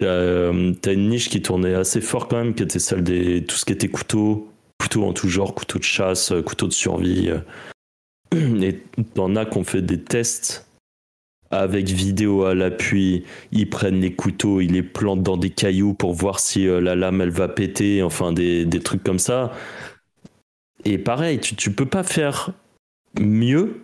[0.00, 3.64] t'as une niche qui tournait assez fort quand même, qui était celle des tout ce
[3.64, 7.30] qui était couteau, couteau en tout genre, couteau de chasse, couteau de survie.
[8.34, 8.80] Et
[9.14, 10.66] t'en as qu'on fait des tests
[11.50, 16.14] avec vidéo à l'appui, ils prennent les couteaux, ils les plantent dans des cailloux pour
[16.14, 19.52] voir si euh, la lame elle va péter, enfin des, trucs comme ça.
[20.84, 22.52] Et pareil, tu, tu peux pas faire
[23.18, 23.82] mieux.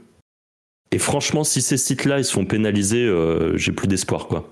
[0.92, 4.48] Et franchement, si ces sites-là ils se font pénaliser, euh, j'ai plus d'espoir quoi.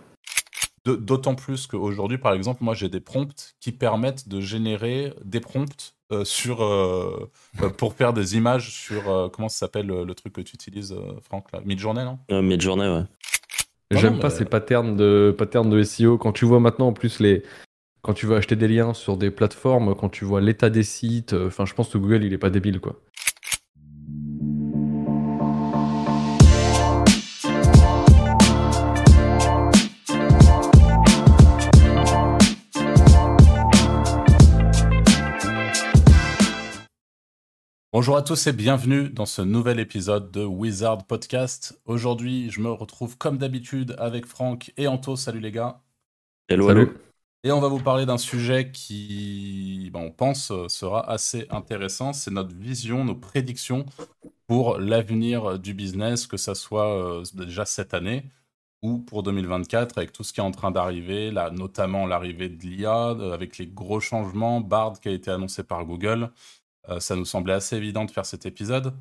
[0.84, 5.94] D'autant plus qu'aujourd'hui, par exemple, moi j'ai des prompts qui permettent de générer des prompts
[6.12, 7.30] euh, sur, euh,
[7.62, 9.30] euh, pour faire des images sur.
[9.32, 12.42] comment ça s'appelle le, truc que tu utilises, Franck là Midjourney, non?
[12.42, 13.04] Midjourney, ouais.
[13.90, 16.18] J'aime pas ces patterns de, patterns de SEO.
[16.18, 17.42] Quand tu vois maintenant en plus les.
[18.03, 21.32] Quand tu veux acheter des liens sur des plateformes, quand tu vois l'état des sites,
[21.32, 23.00] enfin, je pense que Google, il est pas débile, quoi.
[37.95, 41.81] Bonjour à tous et bienvenue dans ce nouvel épisode de Wizard Podcast.
[41.84, 45.14] Aujourd'hui, je me retrouve comme d'habitude avec Franck et Anto.
[45.14, 45.81] Salut les gars.
[46.48, 46.89] Hello, Salut.
[47.45, 52.12] Et on va vous parler d'un sujet qui, on pense, sera assez intéressant.
[52.12, 53.87] C'est notre vision, nos prédictions
[54.48, 58.25] pour l'avenir du business, que ça soit euh, déjà cette année
[58.83, 62.61] ou pour 2024 avec tout ce qui est en train d'arriver, là, notamment l'arrivée de
[62.61, 66.28] l'IA, euh, avec les gros changements, Bard qui a été annoncé par Google, euh,
[66.99, 68.95] ça nous semblait assez évident de faire cet épisode.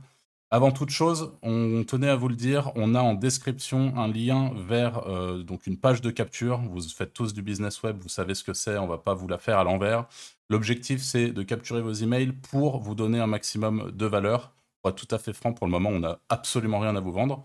[0.54, 4.52] Avant toute chose, on tenait à vous le dire, on a en description un lien
[4.56, 6.60] vers euh, donc une page de capture.
[6.70, 9.28] Vous faites tous du business web, vous savez ce que c'est, on va pas vous
[9.28, 10.06] la faire à l'envers.
[10.52, 14.54] L'objectif, c'est de capturer vos emails pour vous donner un maximum de valeur.
[14.84, 17.12] Pour être tout à fait franc, pour le moment, on n'a absolument rien à vous
[17.12, 17.44] vendre.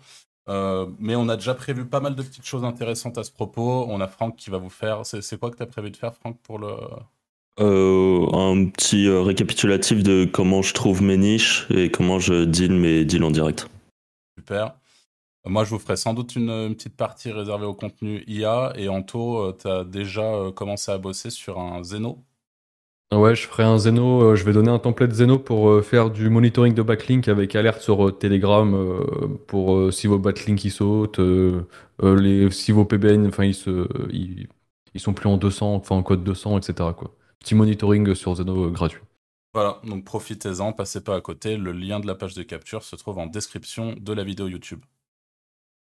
[0.51, 3.87] Euh, mais on a déjà prévu pas mal de petites choses intéressantes à ce propos.
[3.89, 5.07] On a Franck qui va vous faire.
[5.07, 6.77] C'est quoi que tu as prévu de faire, Franck, pour le,
[7.61, 12.73] euh, un petit euh, récapitulatif de comment je trouve mes niches et comment je deal
[12.73, 13.69] mes deals en direct.
[14.39, 14.77] Super.
[15.45, 18.73] Moi, je vous ferai sans doute une, petite partie réservée au contenu IA.
[18.77, 22.19] Et Anto, euh, tu as déjà commencé à bosser sur un Zeno?
[23.13, 24.37] Ouais, je ferai un Zeno.
[24.37, 28.17] je vais donner un template Zeno pour faire du monitoring de backlink avec alerte sur
[28.19, 29.03] Telegram
[29.47, 31.19] pour si vos backlinks ils sautent,
[32.03, 34.47] les, si vos PBN, enfin ils, se, ils,
[34.93, 36.91] ils, sont plus en 200, enfin en code 200, etc.
[36.95, 39.01] Quoi petit monitoring sur Zeno euh, gratuit.
[39.55, 41.57] Voilà, donc profitez-en, passez pas à côté.
[41.57, 44.85] Le lien de la page de capture se trouve en description de la vidéo YouTube.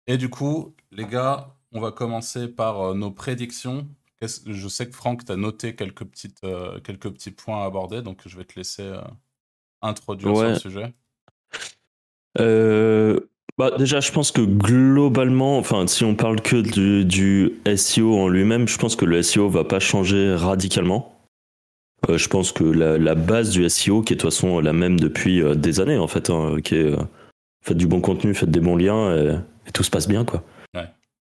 [0.06, 3.88] Et du coup, les gars, on va commencer par euh, nos prédictions.
[4.22, 8.02] Je sais que Franck, tu as noté quelques, petites, euh, quelques petits points à aborder,
[8.02, 8.91] donc je vais te laisser
[9.81, 10.94] introduire sur le sujet.
[13.57, 18.28] Bah, déjà, je pense que globalement, enfin, si on parle que du, du SEO en
[18.28, 21.16] lui-même, je pense que le SEO va pas changer radicalement.
[22.09, 25.00] Euh, je pense que la, base du SEO, qui est de toute façon la même
[25.00, 26.97] depuis euh, des années, en fait, hein, qui est euh,
[27.66, 30.44] faites du bon contenu, faites des bons liens, et, tout se passe bien, quoi.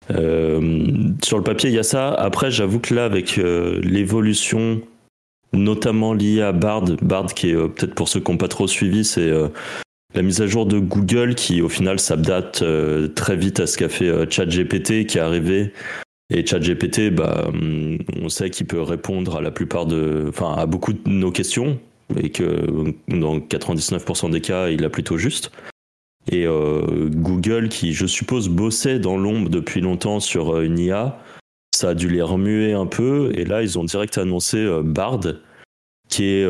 [0.08, 2.12] sur le papier, il y a ça.
[2.12, 4.80] Après, j'avoue que là, avec l'évolution,
[5.52, 9.04] notamment liée à Bard, Bard qui est peut-être pour ceux qui n'ont pas trop suivi,
[9.04, 9.32] c'est
[10.14, 12.64] la mise à jour de Google qui, au final, s'adapte
[13.16, 15.72] très vite à ce qu'a fait ChatGPT, qui est arrivé
[16.30, 20.66] et ChatGPT, bah, hum, on sait qu'il peut répondre à la plupart de, enfin, à
[20.66, 21.78] beaucoup de nos questions
[22.16, 25.50] et que dans 99% des cas, il a plutôt juste.
[26.30, 31.18] Et euh, Google, qui je suppose bossait dans l'ombre depuis longtemps sur euh, une IA,
[31.74, 33.30] ça a dû les remuer un peu.
[33.36, 35.20] Et là, ils ont direct annoncé euh, Bard,
[36.08, 36.44] qui est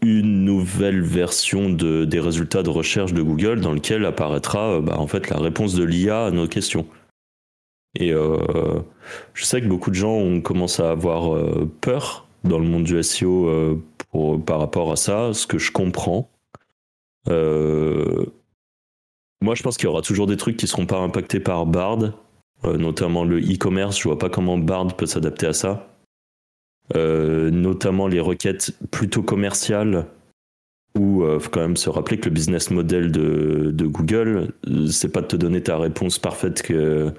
[0.00, 5.08] une nouvelle version de, des résultats de recherche de Google dans lequel apparaîtra bah, en
[5.08, 6.86] fait la réponse de l'IA à nos questions.
[7.94, 8.80] Et euh,
[9.34, 12.84] je sais que beaucoup de gens ont commencé à avoir euh, peur dans le monde
[12.84, 13.78] du SEO euh,
[14.46, 16.30] par rapport à ça, ce que je comprends.
[17.26, 17.34] moi,
[19.54, 22.12] je pense qu'il y aura toujours des trucs qui ne seront pas impactés par Bard,
[22.64, 23.98] notamment le e-commerce.
[23.98, 25.88] Je vois pas comment Bard peut s'adapter à ça.
[26.94, 30.06] notamment les requêtes plutôt commerciales
[30.98, 34.52] où il faut quand même se rappeler que le business model de, de Google,
[34.90, 37.14] c'est pas de te donner ta réponse parfaite que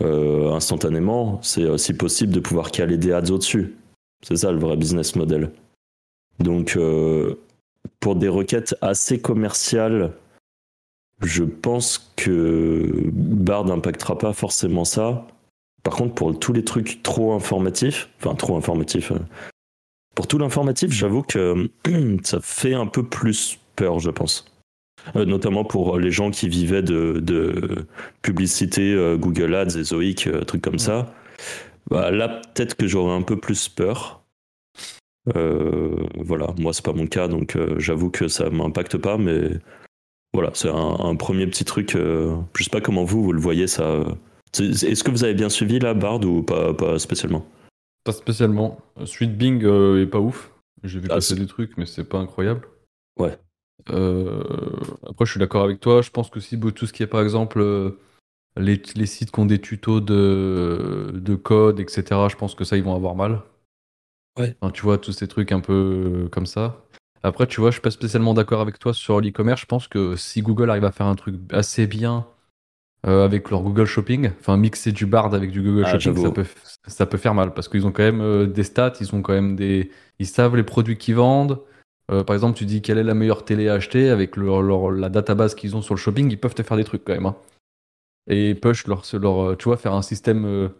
[0.00, 3.76] euh, instantanément, c'est aussi possible de pouvoir caler des ads au-dessus.
[4.26, 5.52] C'est ça le vrai business model.
[6.38, 7.34] Donc, euh,
[8.00, 10.12] pour des requêtes assez commerciales,
[11.20, 15.26] je pense que Bard n'impactera pas forcément ça.
[15.82, 19.18] Par contre, pour tous les trucs trop informatifs, enfin trop informatifs, euh,
[20.14, 21.68] pour tout l'informatif, j'avoue que
[22.24, 24.51] ça fait un peu plus peur, je pense.
[25.16, 27.86] Euh, notamment pour les gens qui vivaient de,
[28.22, 31.12] publicité euh, Google Ads et Zoic, euh, trucs comme ça.
[31.90, 34.22] Bah, là, peut-être que j'aurais un peu plus peur.
[35.36, 39.50] Euh, voilà, moi, c'est pas mon cas, donc euh, j'avoue que ça m'impacte pas, mais
[40.34, 41.94] voilà, c'est un, premier petit truc.
[41.94, 44.04] Euh, je sais pas comment vous, vous le voyez, ça.
[44.58, 47.46] Est-ce que vous avez bien suivi la Bard ou pas, pas spécialement?
[48.04, 48.78] Pas spécialement.
[49.04, 50.50] Suite Bing est pas ouf.
[50.82, 52.66] J'ai vu ah, passer des trucs, mais c'est pas incroyable.
[53.18, 53.38] Ouais.
[53.88, 56.02] Après, je suis d'accord avec toi.
[56.02, 57.94] Je pense que si tout ce qui est, par exemple,
[58.56, 62.76] les, les, sites qui ont des tutos de, de code, etc., je pense que ça,
[62.76, 63.42] ils vont avoir mal.
[64.38, 64.56] Ouais.
[64.72, 66.84] tu vois, tous ces trucs un peu comme ça.
[67.22, 69.60] Après, tu vois, je suis pas spécialement d'accord avec toi sur l'e-commerce.
[69.60, 72.26] Je pense que si Google arrive à faire un truc assez bien
[73.06, 76.30] euh, avec leur Google Shopping, enfin mixer du Bard avec du Google ah, Shopping, ça
[76.30, 76.46] peut,
[76.86, 79.32] ça peut, faire mal parce qu'ils ont quand même euh, des stats, ils ont quand
[79.32, 81.60] même des, ils savent les produits qu'ils vendent.
[82.12, 85.08] Euh, par exemple, tu dis quelle est la meilleure télé à acheter avec leur, la
[85.08, 87.26] database qu'ils ont sur le shopping, ils peuvent te faire des trucs quand même.
[87.26, 87.36] Hein.
[88.28, 90.70] Et Push, leur, leur, tu vois, faire un système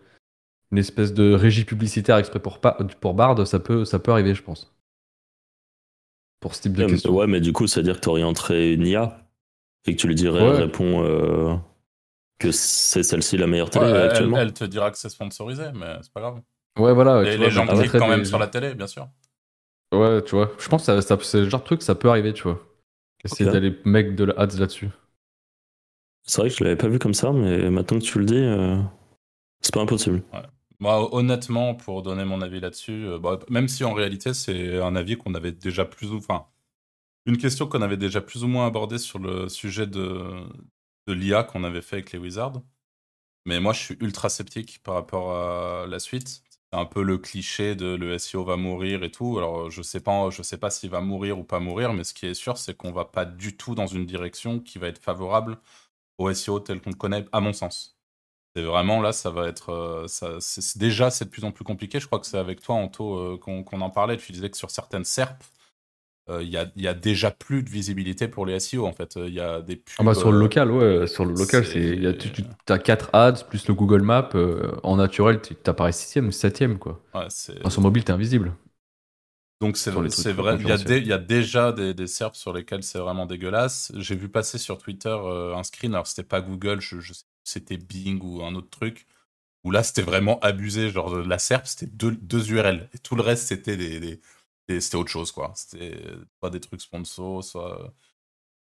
[0.72, 4.42] une espèce de régie publicitaire exprès pour, pour Bard, ça peut, ça peut arriver, je
[4.42, 4.74] pense.
[6.40, 7.14] Pour ce type de question.
[7.14, 9.20] Ouais, mais du coup, ça veut dire que tu orienterais une IA
[9.86, 11.54] et que tu lui dirais, réponds euh,
[12.38, 14.38] que c'est celle-ci la meilleure télé actuellement.
[14.38, 16.40] Elle, te dira que c'est sponsorisé, mais c'est pas grave.
[16.78, 17.22] Ouais, voilà.
[17.30, 19.08] Et les gens cliquent quand même sur la télé, bien sûr.
[19.92, 20.50] Ouais, tu vois.
[20.58, 22.60] Je pense que ça, c'est le genre de truc, ça peut arriver, tu vois.
[23.24, 24.88] Essayer d'aller mec de la ads là-dessus.
[26.24, 28.36] C'est vrai que je l'avais pas vu comme ça, mais maintenant que tu le dis,
[28.36, 28.80] euh,
[29.60, 30.22] c'est pas impossible.
[30.32, 30.42] Ouais.
[30.80, 34.96] Moi, honnêtement, pour donner mon avis là-dessus, euh, bah, même si en réalité c'est un
[34.96, 36.46] avis qu'on avait déjà plus ou enfin
[37.26, 40.44] une question qu'on avait déjà plus ou moins abordée sur le sujet de,
[41.06, 42.62] de l'IA qu'on avait fait avec les Wizards.
[43.46, 46.42] Mais moi, je suis ultra sceptique par rapport à la suite.
[46.72, 49.36] C'est un peu le cliché de le SEO va mourir et tout.
[49.38, 52.14] Alors, je sais pas, je sais pas s'il va mourir ou pas mourir, mais ce
[52.14, 54.98] qui est sûr, c'est qu'on va pas du tout dans une direction qui va être
[54.98, 55.58] favorable
[56.18, 57.98] au SEO tel qu'on le connaît, à mon sens.
[58.56, 59.70] C'est vraiment là, ça va être.
[59.70, 60.38] Euh, ça,
[60.76, 62.00] déjà, c'est de plus en plus compliqué.
[62.00, 64.16] Je crois que c'est avec toi, Anto, euh, qu'on en parlait.
[64.18, 65.42] Tu disais que sur certaines SERP,
[66.28, 69.14] euh, il y, a, déjà plus de visibilité pour les SEO en fait.
[69.16, 71.06] Il y a des ah bah sur le local, ouais.
[71.06, 74.30] Sur le local, c'est tu, as 4 ads plus le Google Maps.
[74.82, 77.00] en naturel, tu apparais 6ème, 7ème quoi.
[77.14, 78.54] Ouais, sur mobile, tu es invisible.
[79.60, 82.82] Donc c'est vrai, il y, a il y, a déjà des, des SERP sur lesquels
[82.82, 83.92] c'est vraiment dégueulasse.
[83.96, 87.76] J'ai vu passer sur Twitter un screen, alors c'était pas Google, je, je sais c'était
[87.76, 89.06] Bing ou un autre truc,
[89.64, 93.22] où là c'était vraiment abusé, genre la SERP c'était deux, deux, URL, et tout le
[93.22, 94.20] reste c'était des,
[94.80, 95.52] c'était autre chose quoi.
[95.54, 96.00] C'était
[96.40, 97.94] pas des trucs sponsors, soit.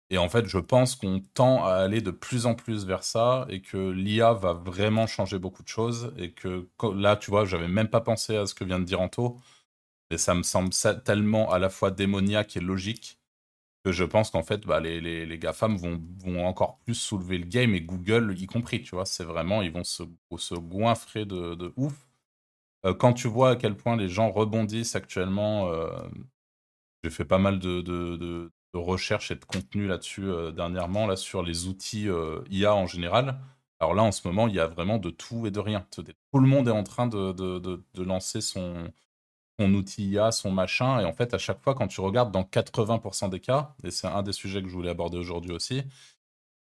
[0.09, 3.45] Et en fait, je pense qu'on tend à aller de plus en plus vers ça
[3.49, 6.13] et que l'IA va vraiment changer beaucoup de choses.
[6.17, 8.99] Et que là, tu vois, j'avais même pas pensé à ce que vient de dire
[9.01, 9.39] Anto,
[10.11, 10.71] mais ça me semble
[11.05, 13.19] tellement à la fois démoniaque et logique
[13.85, 17.37] que je pense qu'en fait, bah, les, les, les GAFAM vont, vont encore plus soulever
[17.39, 19.05] le game et Google y compris, tu vois.
[19.05, 20.03] C'est vraiment, ils vont se,
[20.37, 21.93] se goinfrer de, de ouf.
[22.85, 25.89] Euh, quand tu vois à quel point les gens rebondissent actuellement, euh,
[27.03, 31.67] j'ai fait pas mal de, recherches et de contenu là-dessus euh, dernièrement, là, sur les
[31.67, 32.07] outils
[32.49, 33.39] IA en général.
[33.79, 35.85] Alors là, en ce moment, il y a vraiment de tout et de rien.
[35.91, 38.91] Tout le monde est en train de, lancer son,
[39.59, 40.99] outil IA, son machin.
[40.99, 44.07] Et en fait, à chaque fois, quand tu regardes dans 80% des cas, et c'est
[44.07, 45.83] un des sujets que je voulais aborder aujourd'hui aussi,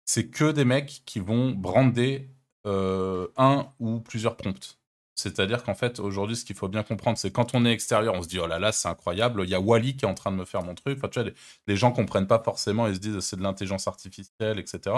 [0.04, 2.30] c'est que des mecs qui vont brander
[2.64, 4.78] un ou plusieurs prompts.
[5.18, 8.22] C'est-à-dire qu'en fait, aujourd'hui, ce qu'il faut bien comprendre, c'est quand on est extérieur, on
[8.22, 10.30] se dit, oh là là, c'est incroyable, il y a Wally qui est en train
[10.30, 10.96] de me faire mon truc.
[10.98, 11.34] Enfin, tu
[11.66, 14.94] les, gens comprennent pas forcément, ils se disent, c'est de l'intelligence artificielle, etc.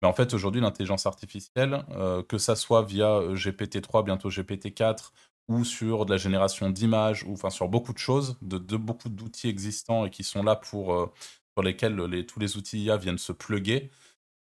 [0.00, 5.12] Mais en fait, aujourd'hui, l'intelligence artificielle, euh, que ça soit via euh, GPT-3, bientôt GPT-4,
[5.48, 9.48] ou sur de la génération d'images, ou enfin sur beaucoup de choses, de, beaucoup d'outils
[9.48, 11.12] existants et qui sont là pour euh,
[11.62, 13.90] lesquels les, tous les outils IA viennent se plugger.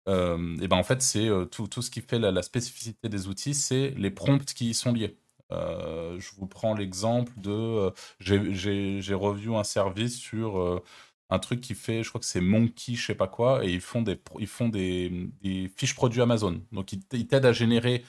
[0.09, 3.29] Euh, et ben en fait, c'est euh, tout, tout, ce qui fait la, spécificité des
[3.29, 5.17] outils, c'est les prompts qui y sont liés.
[5.50, 7.93] je vous prends l'exemple de.
[8.21, 10.83] J'ai revu un service sur
[11.31, 13.81] un truc qui fait, je crois que c'est Monkey, je sais pas quoi, et ils
[13.81, 15.31] font des, ils font des,
[15.77, 16.62] fiches produits Amazon.
[16.73, 18.05] Donc ils t'aident à générer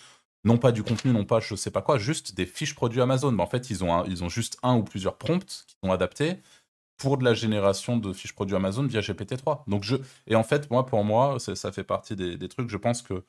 [0.45, 3.31] non pas du contenu, non pas je sais pas quoi, juste des fiches produits Amazon.
[3.31, 6.37] Mais en fait, ils ont, ils ont juste un ou plusieurs prompts qui sont adaptés
[6.99, 9.63] pour de la génération de fiches produits Amazon via GPT-3.
[9.67, 9.95] Donc je,
[10.27, 12.69] et en fait, moi, pour moi, ça fait partie des, trucs.
[12.69, 13.23] Je pense que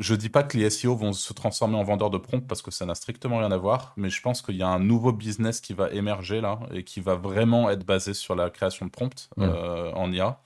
[0.00, 2.70] je dis pas que les SEO vont se transformer en vendeurs de prompts parce que
[2.70, 5.60] ça n'a strictement rien à voir, mais je pense qu'il y a un nouveau business
[5.60, 9.30] qui va émerger là et qui va vraiment être basé sur la création de prompts
[9.38, 10.40] euh, en IA.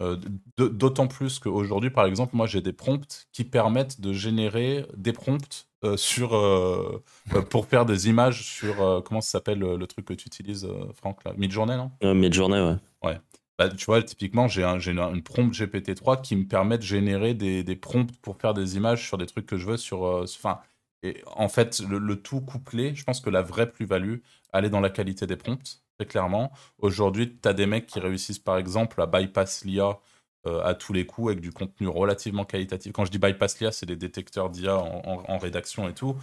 [0.00, 0.16] Euh,
[0.56, 5.66] d'autant plus qu'aujourd'hui, par exemple, moi j'ai des prompts qui permettent de générer des prompts
[5.84, 7.02] euh, sur, euh,
[7.50, 9.02] pour faire des images sur.
[9.04, 11.32] comment ça s'appelle le, truc que tu utilises, Franck là?
[11.36, 12.14] Midjourney, non?
[12.14, 12.76] Midjourney, ouais.
[13.02, 13.20] Ouais.
[13.58, 17.34] Bah, tu vois, typiquement, j'ai un, une, une prompt GPT-3 qui me permet de générer
[17.34, 19.76] des, des, prompts pour faire des images sur des trucs que je veux.
[19.76, 20.60] sur Enfin,
[21.02, 24.18] Et en fait, le, tout couplé, je pense que la vraie plus-value,
[24.52, 26.52] elle est dans la qualité des prompts, très clairement.
[26.78, 29.98] Aujourd'hui, tu as des mecs qui réussissent par exemple à bypass l'IA
[30.46, 32.92] euh, à tous les coups avec du contenu relativement qualitatif.
[32.92, 36.16] Quand je dis bypass l'IA, c'est des détecteurs d'IA en, rédaction et tout,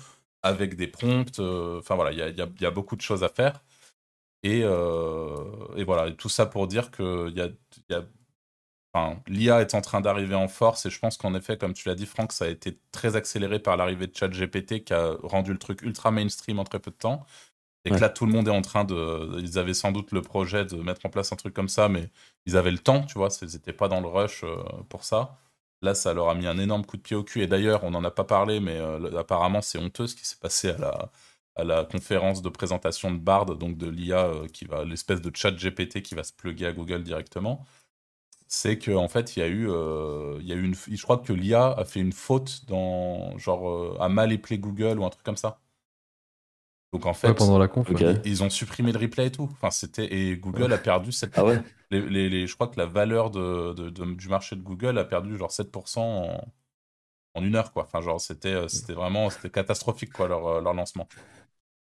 [0.43, 1.39] avec des prompts.
[1.39, 2.19] Euh, enfin voilà, il
[2.61, 3.61] y a, beaucoup de choses à faire.
[4.43, 7.55] Et, euh, et voilà, tout ça pour dire que y
[7.89, 8.05] y a
[9.27, 11.95] l'IA est en train d'arriver en force et je pense qu'en effet, comme tu l'as
[11.95, 15.59] dit, Franck, ça a été très accéléré par l'arrivée de ChatGPT qui a rendu le
[15.59, 17.25] truc ultra mainstream en très peu de temps.
[17.85, 19.39] Et que là, tout le monde est en train de.
[19.39, 22.09] Ils avaient sans doute le projet de mettre en place un truc comme ça, mais
[22.47, 24.55] ils avaient le temps, tu vois, ils n'étaient pas dans le rush euh,
[24.89, 25.37] pour ça.
[25.81, 27.43] Là, ça leur a mis un énorme coup de pied au cul.
[27.43, 30.39] Et d'ailleurs, on n'en a pas parlé, mais euh, apparemment, c'est honteux ce qui s'est
[30.41, 31.11] passé à la,
[31.55, 35.31] à la conférence de présentation de Bard, donc de l'IA, euh, qui va l'espèce de
[35.35, 37.65] chat GPT qui va se plugger à Google directement
[38.47, 41.01] c'est qu'en en fait, il y a eu, euh, il y a eu une, je
[41.03, 45.09] crois que l'IA a fait une faute dans, genre, a mal éplé Google ou un
[45.09, 45.59] truc comme ça.
[46.95, 47.89] Donc en fait, pendant la conf,
[48.23, 49.49] ils ont supprimé le replay et tout.
[49.51, 51.37] Enfin, c'était et Google a perdu cette.
[51.37, 51.61] Ah ouais.
[51.91, 55.51] Les, les, je crois que la valeur de, du marché de Google a perdu genre
[55.51, 56.41] 7% en,
[57.33, 57.83] en une heure quoi.
[57.83, 61.05] Enfin genre c'était euh, c'était vraiment c'était catastrophique quoi leur, leur lancement.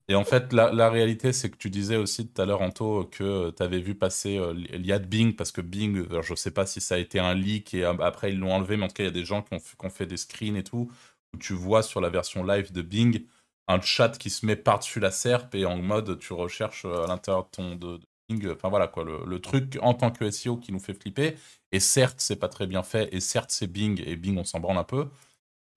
[0.09, 3.51] Et en fait, la, réalité, c'est que tu disais aussi tout à l'heure, Anto, que
[3.51, 6.65] tu avais vu passer euh, l'IA de Bing, parce que Bing, je ne sais pas
[6.65, 9.03] si ça a été un leak et après ils l'ont enlevé, mais en tout cas,
[9.03, 10.91] il y a des gens qui ont, fait des screens et tout,
[11.33, 13.23] où tu vois sur la version live de Bing
[13.69, 17.07] un chat qui se met par-dessus la SERP et en mode tu recherches euh, à
[17.07, 18.51] l'intérieur de ton de, Bing.
[18.51, 21.35] Enfin voilà, quoi, le, le, truc en tant que SEO qui nous fait flipper.
[21.71, 24.59] Et certes, c'est pas très bien fait, et certes, c'est Bing, et Bing, on s'en
[24.59, 25.07] branle un peu.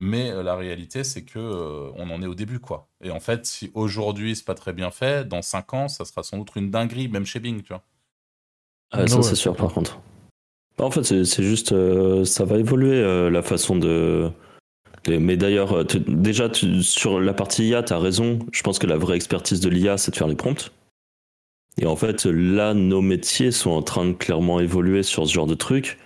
[0.00, 2.88] Mais euh, la réalité, c'est que euh, on en est au début, quoi.
[3.02, 6.22] Et en fait, si aujourd'hui c'est pas très bien fait, dans 5 ans, ça sera
[6.22, 7.84] sans doute une dinguerie, même chez Bing, tu vois.
[8.90, 10.00] Ah, ça, c'est sûr, par contre.
[10.78, 14.30] En fait, c'est juste, euh, ça va évoluer la façon de.
[15.08, 16.48] Mais d'ailleurs, déjà,
[16.80, 18.38] sur la partie IA, tu as raison.
[18.52, 20.70] Je pense que la vraie expertise de l'IA, c'est de faire les prompts.
[21.78, 25.46] Et en fait, là, nos métiers sont en train de clairement évoluer sur ce genre
[25.46, 25.98] de trucs.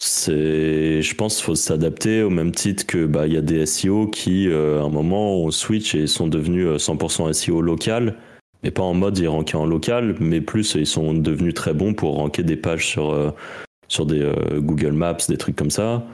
[0.00, 4.08] C'est, je pense, qu'il faut s'adapter au même titre que bah y a des SEO
[4.08, 8.18] qui, euh, à un moment, ont switch et sont devenus 100% euh, SEO local,
[8.62, 11.94] mais pas en mode ils rankaient en local, mais plus ils sont devenus très bons
[11.94, 13.30] pour ranker des pages sur euh,
[13.88, 16.04] sur des Google Maps, des trucs comme ça.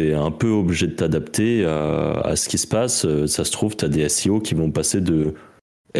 [0.00, 3.06] Tu un peu obligé de t'adapter à, ce qui se passe.
[3.26, 5.34] ça se trouve, tu as des SEO qui vont passer de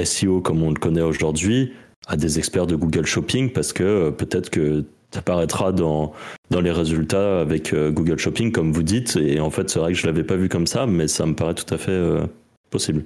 [0.05, 1.73] SEO comme on le connaît aujourd'hui
[2.07, 4.85] à des experts de Google Shopping parce que peut-être que
[5.15, 6.13] apparaîtra dans,
[6.51, 9.17] dans les résultats avec euh, Google Shopping, comme vous dites.
[9.17, 11.35] Et en fait, c'est vrai que je l'avais pas vu comme ça, mais ça me
[11.35, 12.27] paraît tout à fait euh,
[12.71, 13.05] possible.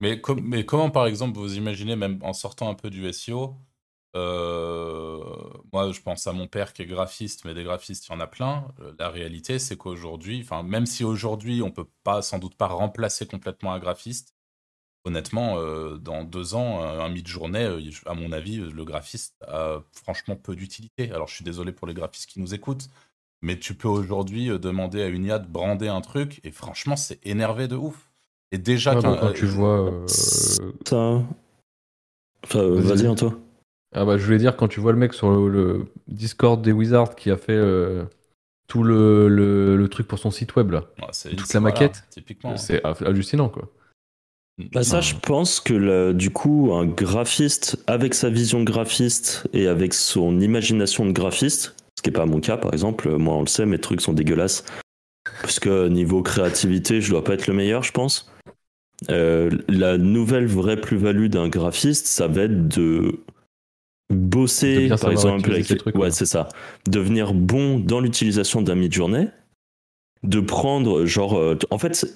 [0.00, 3.54] Mais, mais comment, par exemple, vous imaginez, même en sortant un peu du SEO,
[4.16, 5.18] euh,
[5.72, 8.20] moi, je pense à mon père qui est graphiste, mais des graphistes, il y en
[8.20, 8.68] a plein.
[8.98, 13.26] La réalité, c'est qu'aujourd'hui, enfin, même si aujourd'hui, on peut pas, sans doute pas remplacer
[13.26, 14.34] complètement un graphiste,
[15.04, 20.36] honnêtement, euh, dans deux ans, un mid-journée, euh, à mon avis, le graphiste a franchement
[20.36, 21.10] peu d'utilité.
[21.12, 22.88] Alors, je suis désolé pour les graphistes qui nous écoutent,
[23.42, 26.96] mais tu peux aujourd'hui euh, demander à une IA de brander un truc, et franchement,
[26.96, 28.08] c'est énervé de ouf.
[28.52, 29.92] Et déjà, quand tu vois.
[30.06, 31.20] Ça.
[32.52, 33.34] Vas-y, en toi.
[33.94, 37.14] Ah bah, je voulais dire, quand tu vois le mec sur le, Discord des Wizards
[37.14, 37.60] qui a fait
[38.66, 40.84] tout le, le, truc pour son site web, là,
[41.36, 42.04] toute la maquette,
[42.56, 43.70] c'est hallucinant, quoi.
[44.72, 49.94] Bah ça, je pense que du coup, un graphiste, avec sa vision graphiste et avec
[49.94, 53.48] son imagination de graphiste, ce qui n'est pas mon cas par exemple, moi on le
[53.48, 54.64] sait, mes trucs sont dégueulasses,
[55.40, 58.30] parce que niveau créativité, je dois pas être le meilleur, je pense.
[59.10, 63.18] Euh, la nouvelle vraie plus-value d'un graphiste, ça va être de
[64.14, 65.68] bosser, par exemple, avec...
[65.94, 66.48] ouais, c'est ça,
[66.88, 69.28] devenir bon dans l'utilisation d'un mid-journée,
[70.22, 72.06] de prendre, genre, euh, en fait,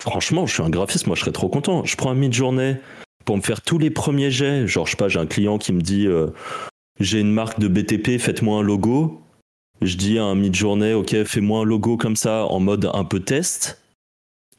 [0.00, 1.84] Franchement, je suis un graphiste, moi je serais trop content.
[1.84, 2.76] Je prends un mid-journée
[3.24, 4.66] pour me faire tous les premiers jets.
[4.66, 6.28] Genre, je sais pas, j'ai un client qui me dit euh,
[7.00, 9.20] j'ai une marque de BTP, faites-moi un logo.
[9.82, 13.20] Je dis à un mid-journée, ok, fais-moi un logo comme ça en mode un peu
[13.20, 13.82] test.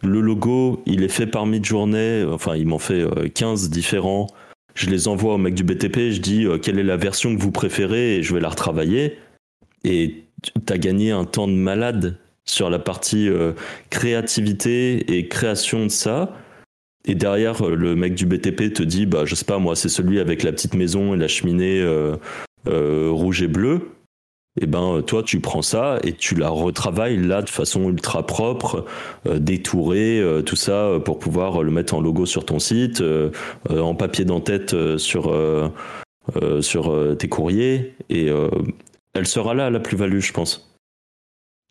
[0.04, 4.28] Le logo, il est fait par mid-journée, enfin, il m'en fait 15 euh, différents.
[4.76, 7.42] Je les envoie au mec du BTP, je dis euh, quelle est la version que
[7.42, 9.18] vous préférez et je vais la retravailler.
[9.86, 10.26] Et
[10.66, 13.54] t'as gagné un temps de malade sur la partie euh,
[13.90, 16.36] créativité et création de ça.
[17.06, 19.90] Et derrière, euh, le mec du BTP te dit, bah, je sais pas, moi, c'est
[19.90, 21.84] celui avec la petite maison et la cheminée
[22.66, 23.95] rouge et bleue.
[24.62, 28.86] Eh ben, toi, tu prends ça et tu la retravailles là de façon ultra propre,
[29.26, 33.04] détourée, tout ça, pour pouvoir le mettre en logo sur ton site,
[33.70, 35.36] en papier d'en-tête sur,
[36.62, 37.96] sur tes courriers.
[38.10, 38.30] Et
[39.14, 40.74] elle sera là, la plus-value, je pense.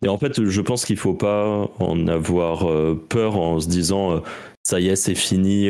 [0.03, 4.21] Et en fait, je pense qu'il faut pas en avoir euh, peur en se disant
[4.61, 5.69] ça y est, c'est fini.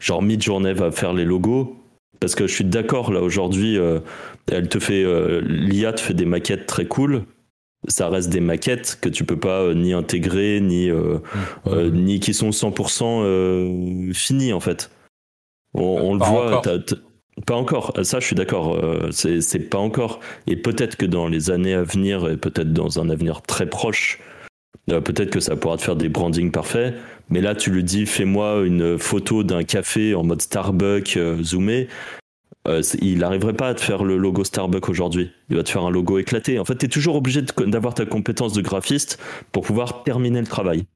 [0.00, 1.76] genre Midjourney va faire les logos.
[2.18, 3.78] Parce que je suis d'accord là aujourd'hui,
[4.50, 5.04] elle te fait
[5.42, 7.24] l'IA te fait des maquettes très cool.
[7.88, 11.88] Ça reste des maquettes que tu peux pas ni intégrer ni mmh.
[11.92, 14.90] ni qui sont 100% finies en fait.
[15.74, 16.62] On, le voit.
[17.46, 20.20] Pas encore, ça je suis d'accord, euh, c'est pas encore.
[20.46, 24.20] Et peut-être que dans les années à venir, et peut-être dans un avenir très proche,
[24.90, 26.94] euh, peut-être que ça pourra te faire des brandings parfaits.
[27.30, 31.88] Mais là, tu lui dis, fais-moi une photo d'un café en mode Starbucks euh, zoomé.
[32.66, 35.32] Il n'arriverait pas à te faire le logo Starbucks aujourd'hui.
[35.50, 36.58] Il va te faire un logo éclaté.
[36.58, 40.46] En fait, tu es toujours obligé d'avoir ta compétence de graphiste pour pouvoir terminer le
[40.46, 40.86] travail.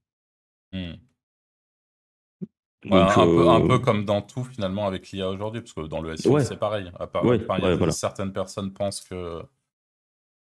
[0.72, 0.94] Hmm
[2.90, 6.40] un, peu, euh, comme dans tout finalement avec l'IA aujourd'hui, parce que dans le SEO
[6.40, 6.90] c'est pareil.
[6.98, 7.24] À part,
[7.90, 9.42] Certaines personnes pensent que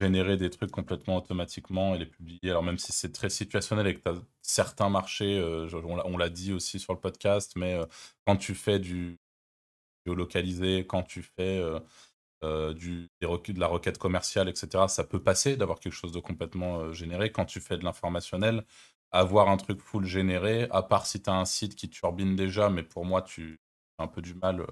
[0.01, 3.95] générer des trucs complètement automatiquement et les publier, alors même si c'est très situationnel et
[3.97, 5.69] que tu as certains marchés, euh,
[6.05, 7.85] on l'a dit aussi sur le podcast, mais euh,
[8.25, 9.19] quand tu fais du
[10.09, 11.63] géolocalisé, quand tu fais
[12.43, 17.33] du, de la requête commerciale, etc., ça peut passer d'avoir quelque chose de complètement généré.
[17.33, 18.65] Quand tu fais de l'informationnel,
[19.13, 22.71] avoir un truc full généré, à part si tu as un site qui turbine déjà,
[22.71, 23.61] mais pour moi, tu
[23.99, 24.67] as un peu du mal euh,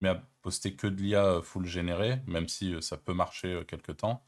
[0.00, 3.64] mais à poster que de l'IA euh, full généré, même si euh, ça peut marcher
[3.66, 4.24] quelque temps.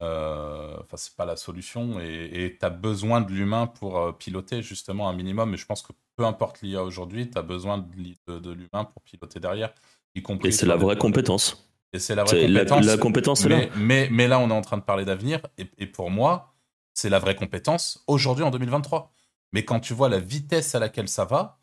[0.00, 5.12] Enfin, c'est pas la solution et tu as besoin de l'humain pour piloter justement un
[5.12, 5.52] minimum.
[5.54, 9.00] Et je pense que peu importe l'IA aujourd'hui, tu as besoin de, de, l'humain pour
[9.02, 9.72] piloter derrière.
[10.14, 11.66] Y compris et c'est la vraie compétence.
[11.94, 12.84] Et c'est la vraie compétence.
[12.84, 13.72] La, compétence mais, là.
[13.78, 15.40] Mais, mais, là, on est en train de parler d'avenir.
[15.56, 16.52] et, pour moi,
[16.92, 19.10] c'est la vraie compétence aujourd'hui en 2023.
[19.54, 21.58] Mais quand tu vois la vitesse à laquelle ça va,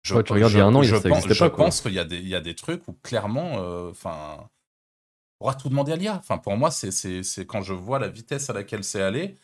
[0.00, 1.98] je, tu regardes il y a un an, je, ça pense, je pense qu'il y,
[1.98, 5.96] a des, y a des trucs où clairement, euh, enfin, on pourra tout demander à
[5.96, 6.16] l'IA.
[6.16, 9.36] Enfin, pour moi, c'est quand je vois la vitesse à laquelle c'est allé,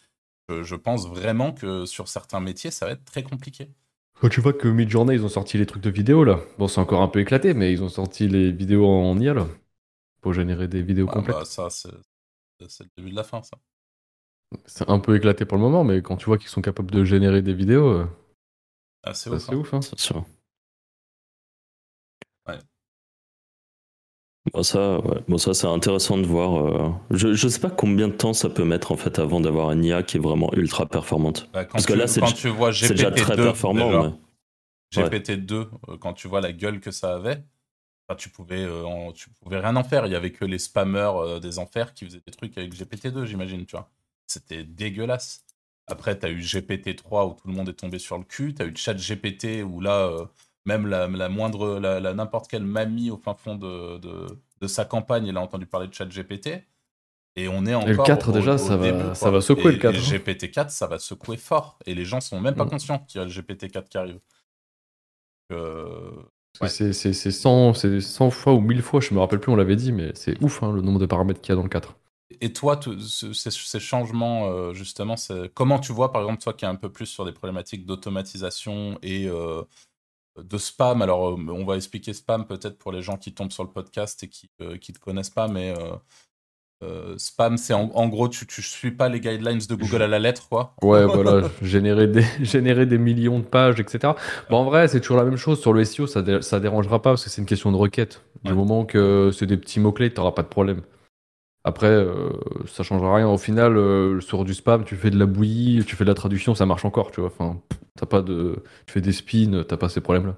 [0.49, 3.69] je, pense vraiment que sur certains métiers, ça va être très compliqué.
[4.21, 6.41] Quand tu vois que Midjourney, ils ont sorti les trucs de vidéo là.
[6.59, 9.47] Bon, c'est encore un peu éclaté, mais ils ont sorti les vidéos en IA là.
[10.23, 11.37] Pour générer des vidéos complètes.
[11.37, 11.91] Bah, ça, c'est
[12.61, 13.59] le début de la fin, ça.
[14.65, 17.05] C'est un peu éclaté pour le moment, mais quand tu vois qu'ils sont capables de
[17.05, 18.07] générer des vidéos, euh,
[19.03, 19.45] ah, c'est ouf.
[19.45, 19.81] C'est ouf, hein.
[24.53, 26.57] Bon, ça, bon, ça c'est intéressant de voir.
[26.57, 29.73] Euh, je, je sais pas combien de temps ça peut mettre en fait avant d'avoir
[29.73, 31.49] une IA qui est vraiment ultra performante.
[31.53, 32.23] Bah, Parce que là, c'est
[32.91, 34.17] déjà très performant.
[34.95, 37.43] GPT-2, euh, quand tu vois la gueule que ça avait,
[38.19, 38.65] tu pouvais,
[39.15, 40.07] tu pouvais rien en faire.
[40.07, 43.67] Il y avait que les spammers des enfers qui faisaient des trucs avec GPT-2, j'imagine,
[43.67, 43.91] tu vois
[44.27, 45.45] c'était dégueulasse.
[45.87, 48.55] Après, tu as eu GPT-3 où tout le monde est tombé sur le cul.
[48.55, 50.27] Tu as eu ChatGPT où là, euh,
[50.67, 55.37] même la, moindre, la, n'importe quelle mamie au fin fond de, de, sa campagne, elle
[55.37, 56.65] a entendu parler de ChatGPT.
[57.39, 57.89] Et on est encore.
[57.89, 59.95] Et le 4 déjà, ça, va, ça va secouer le 4.
[59.95, 60.01] Et hein.
[60.01, 61.79] GPT-4, ça va secouer fort.
[61.85, 62.71] Et les gens sont même pas mm.
[62.71, 64.21] conscients qu'il y a le GPT-4 qui arrive.
[65.53, 66.11] Euh,
[66.67, 70.13] c'est 100, 100, fois ou 1000 fois, je me rappelle plus, on l'avait dit, mais
[70.15, 71.95] c'est ouf hein, le nombre de paramètres qu'il y a dans le 4.
[72.41, 72.81] Et toi,
[73.33, 75.15] ces, changements, euh, justement,
[75.55, 78.99] comment tu vois, par exemple, toi qui es un peu plus sur des problématiques d'automatisation
[79.03, 79.63] et euh,
[80.43, 83.65] de spam Alors, euh, on va expliquer spam peut-être pour les gens qui tombent sur
[83.65, 85.75] le podcast et qui ne te connaissent pas, mais
[87.17, 90.49] spam, c'est en, gros, tu ne suis pas les guidelines de Google à la lettre,
[90.49, 90.75] quoi.
[90.83, 94.13] Ouais, voilà, générer des, générer des millions de pages, etc.
[94.51, 95.61] Bon, en vrai, c'est toujours la même chose.
[95.61, 98.23] Sur le SEO, ça, ne dérangera pas parce que c'est une question de requête.
[98.45, 100.83] Du moment que c'est des petits mots-clés, tu n'auras pas de problème.
[101.67, 102.31] Après, euh,
[102.67, 103.29] ça changera rien.
[103.29, 106.15] Au final, euh, sur du spam, tu fais de la bouillie, tu fais de la
[106.15, 107.29] traduction, ça marche encore, tu vois.
[107.37, 107.61] Enfin,
[107.99, 110.37] t'as pas de, tu fais des spins, t'as pas ces problèmes-là.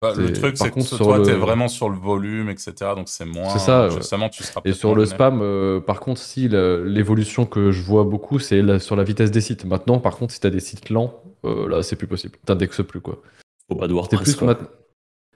[0.00, 2.72] Bah, le truc, c'est que toi, tu t'es vraiment sur le volume, etc.
[2.96, 3.50] Donc c'est moins.
[3.50, 3.90] C'est ça.
[3.90, 4.62] Justement, tu seras.
[4.64, 8.96] Et sur le spam, euh, par contre, si l'évolution que je vois beaucoup, c'est sur
[8.96, 9.66] la vitesse des sites.
[9.66, 12.38] Maintenant, par contre, si t'as des sites lents, là, c'est plus possible.
[12.46, 13.20] T'indexes plus, quoi.
[13.68, 14.34] Faut pas devoir plus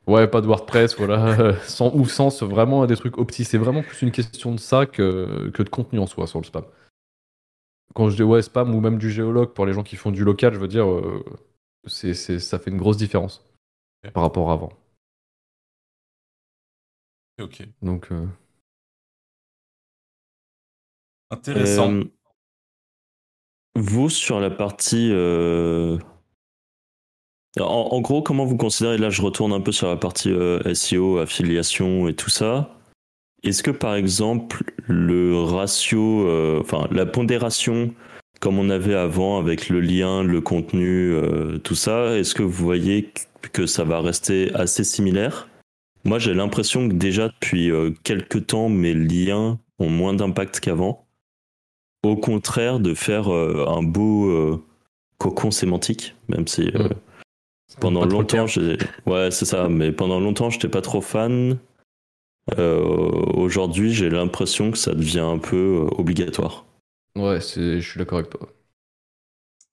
[0.07, 1.59] Ouais, pas de WordPress, voilà.
[1.67, 3.45] sans, ou sans vraiment des trucs opti.
[3.45, 6.45] C'est vraiment plus une question de ça que, que de contenu en soi sur le
[6.45, 6.64] spam.
[7.95, 10.25] Quand je dis ouais, spam ou même du géologue pour les gens qui font du
[10.25, 11.25] local, je veux dire, euh,
[11.87, 13.45] c'est, ça fait une grosse différence
[14.12, 14.73] par rapport à avant.
[17.40, 17.67] Ok.
[17.83, 18.12] Donc.
[18.12, 18.27] Euh,
[21.31, 21.93] Intéressant.
[21.93, 22.05] Euh,
[23.77, 25.11] vous, sur la partie
[27.61, 31.19] en, gros, comment vous considérez, là je retourne un peu sur la partie euh, SEO,
[31.19, 32.77] affiliation et tout ça.
[33.45, 37.93] Est-ce que par exemple le ratio, euh, enfin la pondération
[38.40, 42.64] comme on avait avant avec le lien, le contenu, euh, tout ça, est-ce que vous
[42.64, 43.11] voyez
[43.53, 45.49] que ça va rester assez similaire?
[46.05, 47.71] Moi j'ai l'impression que déjà depuis
[48.03, 51.07] quelques temps mes liens ont moins d'impact qu'avant.
[52.03, 54.61] au contraire de faire un beau
[55.17, 56.88] cocon sémantique, même si mm.
[57.81, 58.46] Pendant longtemps,
[59.07, 61.59] ouais, c'est ça, mais pendant longtemps, j'étais pas trop fan.
[62.57, 66.64] Aujourd'hui, j'ai l'impression que ça devient un peu obligatoire.
[67.16, 68.48] Ouais, je suis d'accord avec toi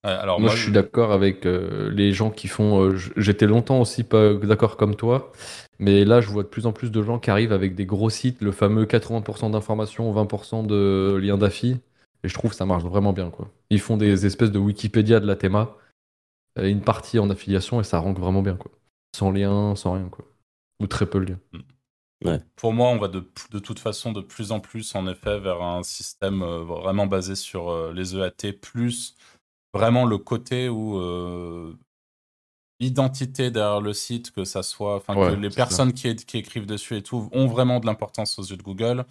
[0.04, 2.82] alors moi, je suis d'accord avec euh, les gens qui font.
[2.82, 5.30] Euh, j'étais longtemps aussi pas d'accord comme toi,
[5.78, 8.10] mais là, je vois de plus en plus de gens qui arrivent avec des gros
[8.10, 11.76] sites, le fameux 80% d'informations, 20% de liens d'affi,
[12.24, 13.30] et je trouve que ça marche vraiment bien.
[13.30, 13.48] Quoi.
[13.70, 15.76] Ils font des espèces de Wikipédia de la théma,
[16.56, 18.56] une partie en affiliation, et ça rank vraiment bien.
[18.56, 18.70] Quoi.
[19.16, 20.08] Sans lien, sans rien.
[20.08, 20.24] Quoi.
[20.80, 21.40] Ou très peu de liens.
[21.52, 22.38] Mm.
[22.54, 25.60] Pour moi, on va de, de, toute façon de plus en plus, en effet, vers
[25.60, 29.16] un système euh, vraiment basé sur les EAT, plus
[29.74, 31.76] vraiment le côté où euh,
[32.80, 36.96] l'identité derrière le site, que ça soit, enfin que les personnes qui, qui, écrivent dessus
[36.96, 39.04] et tout ont vraiment de l'importance aux yeux de Google.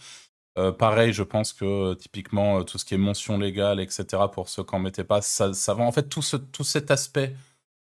[0.57, 4.05] Euh, pareil, je pense que typiquement tout ce qui est mention légale, etc.
[4.31, 6.91] Pour ceux qui n'en mettaient pas, ça, ça va en fait tout, ce, tout cet
[6.91, 7.35] aspect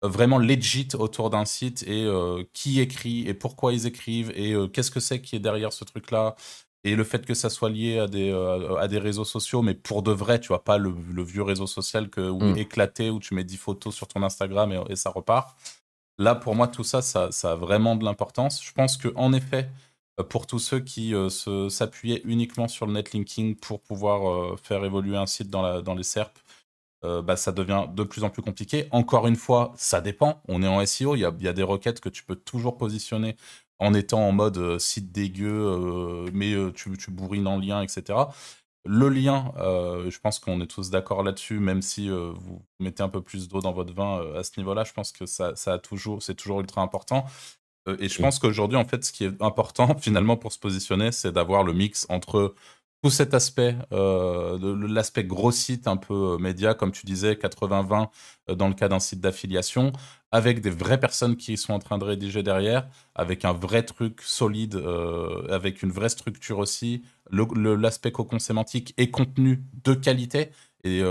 [0.03, 2.07] vraiment legit autour d'un site et
[2.53, 6.35] qui écrit et pourquoi ils écrivent et qu'est-ce que c'est qui est derrière ce truc-là
[6.83, 9.73] et le fait que ça soit lié à des, euh, à des réseaux sociaux, mais
[9.73, 12.57] pour de vrai, tu vois, pas le, vieux réseau social que, où, mm.
[12.57, 15.57] éclaté où tu mets 10 photos sur ton Instagram et, ça repart.
[16.17, 18.63] Là, pour moi, tout ça, ça, a vraiment de l'importance.
[18.63, 19.88] Je pense qu'en effet, euh,
[20.23, 21.29] pour tous ceux qui euh,
[21.69, 26.37] s'appuyaient uniquement sur le netlinking pour pouvoir faire évoluer un site dans, les SERP,
[27.03, 28.87] bah, ça devient de plus en plus compliqué.
[28.91, 30.41] Encore une fois, ça dépend.
[30.47, 33.35] On est en SEO, il y a, des requêtes que tu peux toujours positionner
[33.79, 38.19] en étant en mode euh, site dégueu, euh, mais euh, tu, bourrines en lien, etc.
[38.85, 43.21] Le lien, je pense qu'on est tous d'accord là-dessus, même si vous mettez un peu
[43.21, 46.81] plus d'eau dans votre vin à ce niveau-là, je pense que ça, c'est toujours ultra
[46.81, 47.25] important.
[47.99, 51.31] Et je pense qu'aujourd'hui, en fait, ce qui est important finalement pour se positionner, c'est
[51.31, 52.53] d'avoir le mix entre
[53.03, 58.09] tout cet aspect, euh, l'aspect gros site un peu euh, média, comme tu disais, 80-20
[58.49, 59.93] euh, dans le cas d'un site d'affiliation,
[60.31, 64.21] avec des vraies personnes qui sont en train de rédiger derrière, avec un vrai truc
[64.21, 64.75] solide,
[65.49, 70.51] avec une vraie structure aussi, l'aspect cocon sémantique et contenu de qualité.
[70.83, 71.03] Et,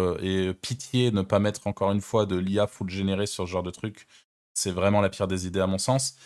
[0.63, 3.71] pitié, ne pas mettre encore une fois de l'IA full généré sur ce genre de
[3.71, 4.07] truc,
[4.55, 6.17] c'est vraiment la pire des idées à mon sens.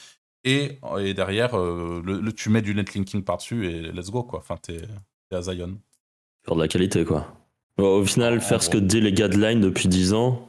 [0.45, 4.41] Et, et derrière, le, tu mets du netlinking par-dessus et let's go, quoi.
[4.41, 4.81] Enfin, t'es
[5.31, 5.79] à Zion.
[6.45, 7.27] Faire de la qualité, quoi.
[7.79, 10.49] au final, faire ce que dit les guidelines depuis 10 ans,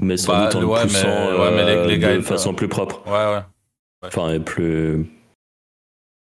[0.00, 3.02] mais sans bah, doute en le poussant euh, de façon plus propre.
[3.06, 3.42] Ouais, ouais.
[4.02, 5.06] Enfin, et plus.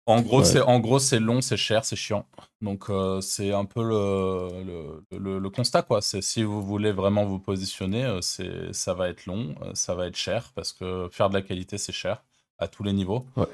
[0.07, 2.27] En gros, c'est en gros c'est long, c'est cher, c'est chiant.
[2.61, 5.99] Donc euh, c'est un peu le, le, le, constat quoi.
[6.01, 10.05] C'est si vous voulez vraiment vous positionner, euh, c'est ça va être long, ça va
[10.05, 12.23] être cher parce que faire de la qualité c'est cher
[12.59, 13.25] à tous les niveaux.
[13.35, 13.47] Ouais.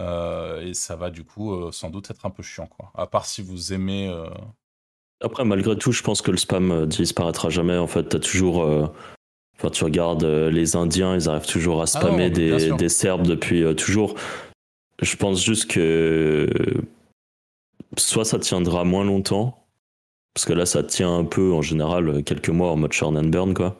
[0.00, 2.90] Euh, et ça va du coup euh, sans doute être un peu chiant, quoi.
[2.94, 4.08] À part si vous aimez.
[4.08, 4.26] Euh,
[5.20, 7.76] Après, malgré tout, je pense que le spam disparaîtra jamais.
[7.76, 8.66] En fait, as toujours.
[9.56, 13.62] Enfin, tu regardes les Indiens, ils arrivent toujours à ah spammer des, des, Serbes depuis
[13.76, 14.14] toujours.
[15.00, 16.48] Je pense juste que
[17.96, 19.66] soit ça tiendra moins longtemps,
[20.34, 23.24] parce que là, ça tient un peu en général quelques mois en mode churn and
[23.28, 23.78] burn, quoi.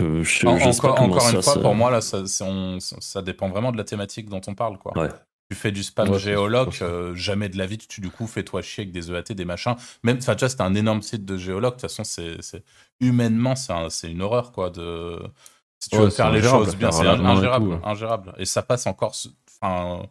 [0.00, 4.28] Euh, encore, encore une fois, pour moi, là, ça, ça, dépend vraiment de la thématique
[4.28, 4.78] dont on parle.
[4.78, 4.92] Quoi.
[5.50, 8.82] Tu fais du spam géologue, euh, jamais de la vie, tu du coup fais-toi chier
[8.82, 9.76] avec des EAT, des machins.
[10.02, 11.76] Même, tu vois, c'est un énorme site de géologue.
[11.76, 12.64] De toute façon, c'est
[13.00, 14.70] humainement, c'est une horreur, quoi.
[14.70, 15.20] De
[15.78, 18.34] si tu veux faire les choses bien, c'est ingérable, ingérable.
[18.38, 19.14] Et ça passe encore.
[19.60, 20.06] Enfin,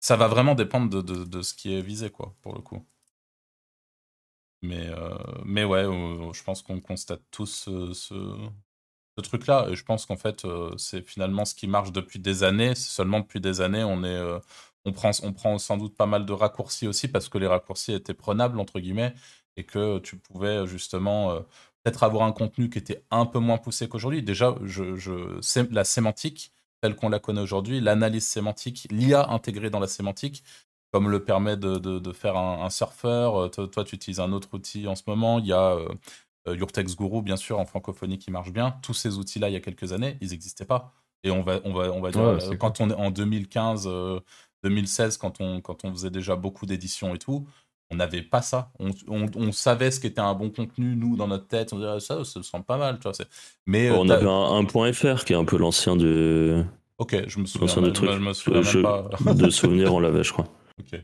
[0.00, 2.84] ça va vraiment dépendre de, de, de, ce qui est visé, quoi, pour le coup.
[4.62, 8.14] Mais, euh, mais ouais, je pense qu'on constate tous ce, ce
[9.20, 9.66] truc-là.
[9.70, 12.74] Et je pense qu'en fait, euh, c'est finalement ce qui marche depuis des années.
[12.74, 14.38] Seulement depuis des années, euh,
[14.84, 18.58] on prend, sans doute pas mal de raccourcis aussi parce que les raccourcis étaient prenables
[18.58, 19.14] entre guillemets
[19.56, 21.40] et que tu pouvais justement euh,
[21.82, 24.22] peut-être avoir un contenu qui était un peu moins poussé qu'aujourd'hui.
[24.22, 24.54] Déjà,
[25.70, 30.42] la sémantique telle qu'on la connaît aujourd'hui, l'analyse sémantique, l'IA intégrée dans la sémantique,
[30.92, 33.50] comme le permet de, faire un, un surfeur.
[33.50, 35.38] Toi, tu utilises un autre outil en ce moment.
[35.38, 35.76] Il y a
[36.48, 38.74] euh, Text Guru, bien sûr, en francophonie qui marche bien.
[38.82, 40.92] Tous ces outils-là, il y a quelques années, ils n'existaient pas.
[41.24, 43.88] Et on va, on va, on va dire, euh, quand on est en 2015,
[44.64, 47.46] 2016, euh, quand on, quand on faisait déjà beaucoup d'éditions et tout,
[47.90, 48.72] on n'avait pas ça.
[48.80, 51.72] On, on, savait ce qu'était un bon contenu, nous, dans notre tête.
[51.72, 52.98] On disait, ah, ça, ça sent pas mal.
[52.98, 53.12] Tu vois,
[53.66, 56.64] Mais, on avait un, point .fr qui est un peu l'ancien de.
[56.98, 57.82] Ok, je me souviens.
[57.82, 58.10] De, truc.
[58.10, 59.34] Je me souviens même pas.
[59.34, 60.48] de souvenirs, on l'avait, je crois.
[60.80, 61.00] Ok.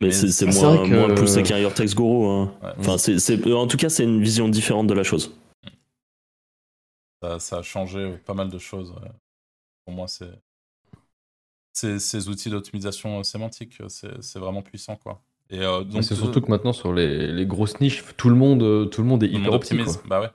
[0.00, 2.26] Mais c'est moins, moins poussé qu'un Your Text Guru.
[2.26, 2.52] Hein.
[2.78, 5.34] enfin, c'est en tout cas, c'est une vision différente de la chose.
[7.22, 8.94] Ça, ça, a changé pas mal de choses.
[9.84, 14.96] Pour moi, c'est ces outils d'optimisation sémantique, c'est vraiment puissant.
[14.96, 15.22] quoi.
[15.50, 18.62] Et euh, donc, C'est surtout que maintenant sur les, les grosses niches, tout le monde,
[18.62, 20.00] euh, tout le monde est le hyper optimise.
[20.06, 20.30] Bah ouais.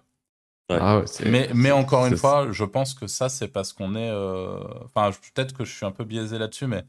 [0.72, 0.78] Ouais.
[0.82, 4.10] Ah ouais, Mais, mais encore une fois, je pense que ça, c'est parce qu'on est.
[4.10, 6.84] euh, Enfin, peut-être que je suis un peu biaisé là-dessus, mais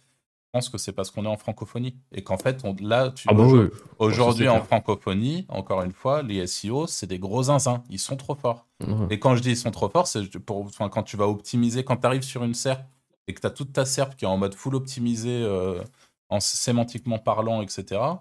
[0.56, 1.96] pense que c'est parce qu'on est en francophonie.
[2.12, 3.68] Et qu'en fait, on, là, tu, Ah bah oui.
[3.98, 7.82] aujourd'hui, en francophonie, encore une fois, les SEO, c'est des gros zinzins.
[7.90, 8.66] Ils sont trop forts.
[9.10, 11.84] Et quand je dis ils sont trop forts, c'est pour, enfin, quand tu vas optimiser,
[11.84, 12.82] quand tu arrives sur une SERP
[13.28, 15.82] et que tu as toute ta SERP qui est en mode full optimisé, euh,
[16.30, 17.84] en sémantiquement parlant, etc.
[17.90, 18.20] bah,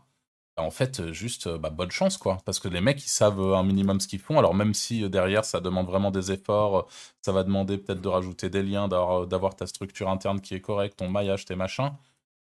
[0.57, 2.37] En fait, euh, juste euh, bah, bonne chance, quoi.
[2.45, 4.37] Parce que les mecs, ils savent un minimum ce qu'ils font.
[4.39, 6.87] Alors, même si derrière, ça demande vraiment des efforts,
[7.21, 10.97] ça va demander peut-être de rajouter des liens, d'avoir ta structure interne qui est correcte,
[10.99, 11.91] ton maillage, tes machins.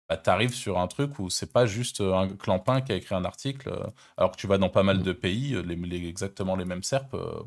[0.08, 2.94] Bah, tu arrives sur un truc où c'est pas juste euh, un clampin qui a
[2.96, 3.86] écrit un article, euh,
[4.18, 6.82] alors que tu vas dans pas mal de pays, euh, les, les- exactement les mêmes
[6.82, 7.14] SERP.
[7.14, 7.42] euh,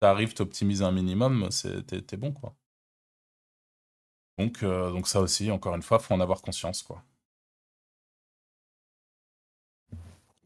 [0.00, 2.54] t'arrives, t'optimises un minimum, c'est- t'es t'es bon, quoi.
[4.38, 7.02] Donc, euh, donc ça aussi, encore une fois, faut en avoir conscience, quoi.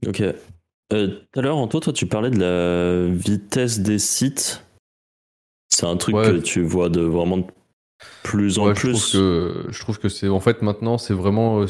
[0.07, 0.21] Ok.
[0.93, 4.65] Euh, Tout à l'heure, Anto, toi, tu parlais de la vitesse des sites.
[5.69, 6.23] C'est un truc Ouais.
[6.25, 7.47] que tu vois de vraiment de
[8.23, 8.91] plus en Ouais, je plus.
[8.93, 11.65] trouve que je trouve que c'est en fait maintenant c'est vraiment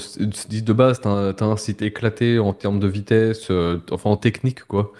[0.48, 4.10] dit de base t'as un, t'as un site éclaté en termes de vitesse euh, enfin
[4.10, 4.92] en technique quoi.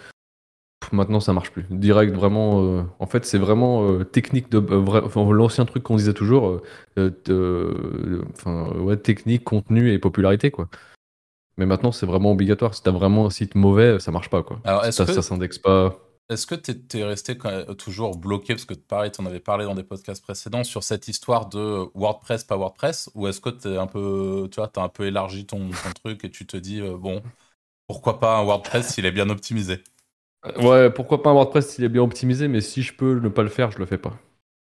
[0.91, 1.65] Maintenant ça marche plus.
[1.69, 5.95] Direct vraiment euh, en fait c'est vraiment euh, technique de euh, enfin, l'ancien truc qu'on
[5.95, 6.61] disait toujours euh,
[6.97, 10.67] euh, euh, enfin ouais technique contenu et popularité quoi.
[11.57, 12.73] Mais maintenant c'est vraiment obligatoire.
[12.73, 14.59] Si t'as vraiment un site mauvais ça marche pas quoi.
[14.63, 16.00] Alors, Si est-ce ça, que- ça s'indexe pas
[16.31, 19.41] Est-ce que tu es resté quand même toujours bloqué, parce que pareil, tu en avais
[19.41, 23.49] parlé dans des podcasts précédents, sur cette histoire de WordPress, pas WordPress, ou est-ce que
[23.49, 26.55] tu un peu, tu vois, as un peu élargi ton, ton truc et tu te
[26.55, 27.21] dis, euh, bon,
[27.85, 29.83] pourquoi pas un WordPress s'il est bien optimisé?
[30.57, 33.43] Ouais, pourquoi pas un WordPress s'il est bien optimisé, mais si je peux ne pas
[33.43, 34.17] le faire, je le fais pas.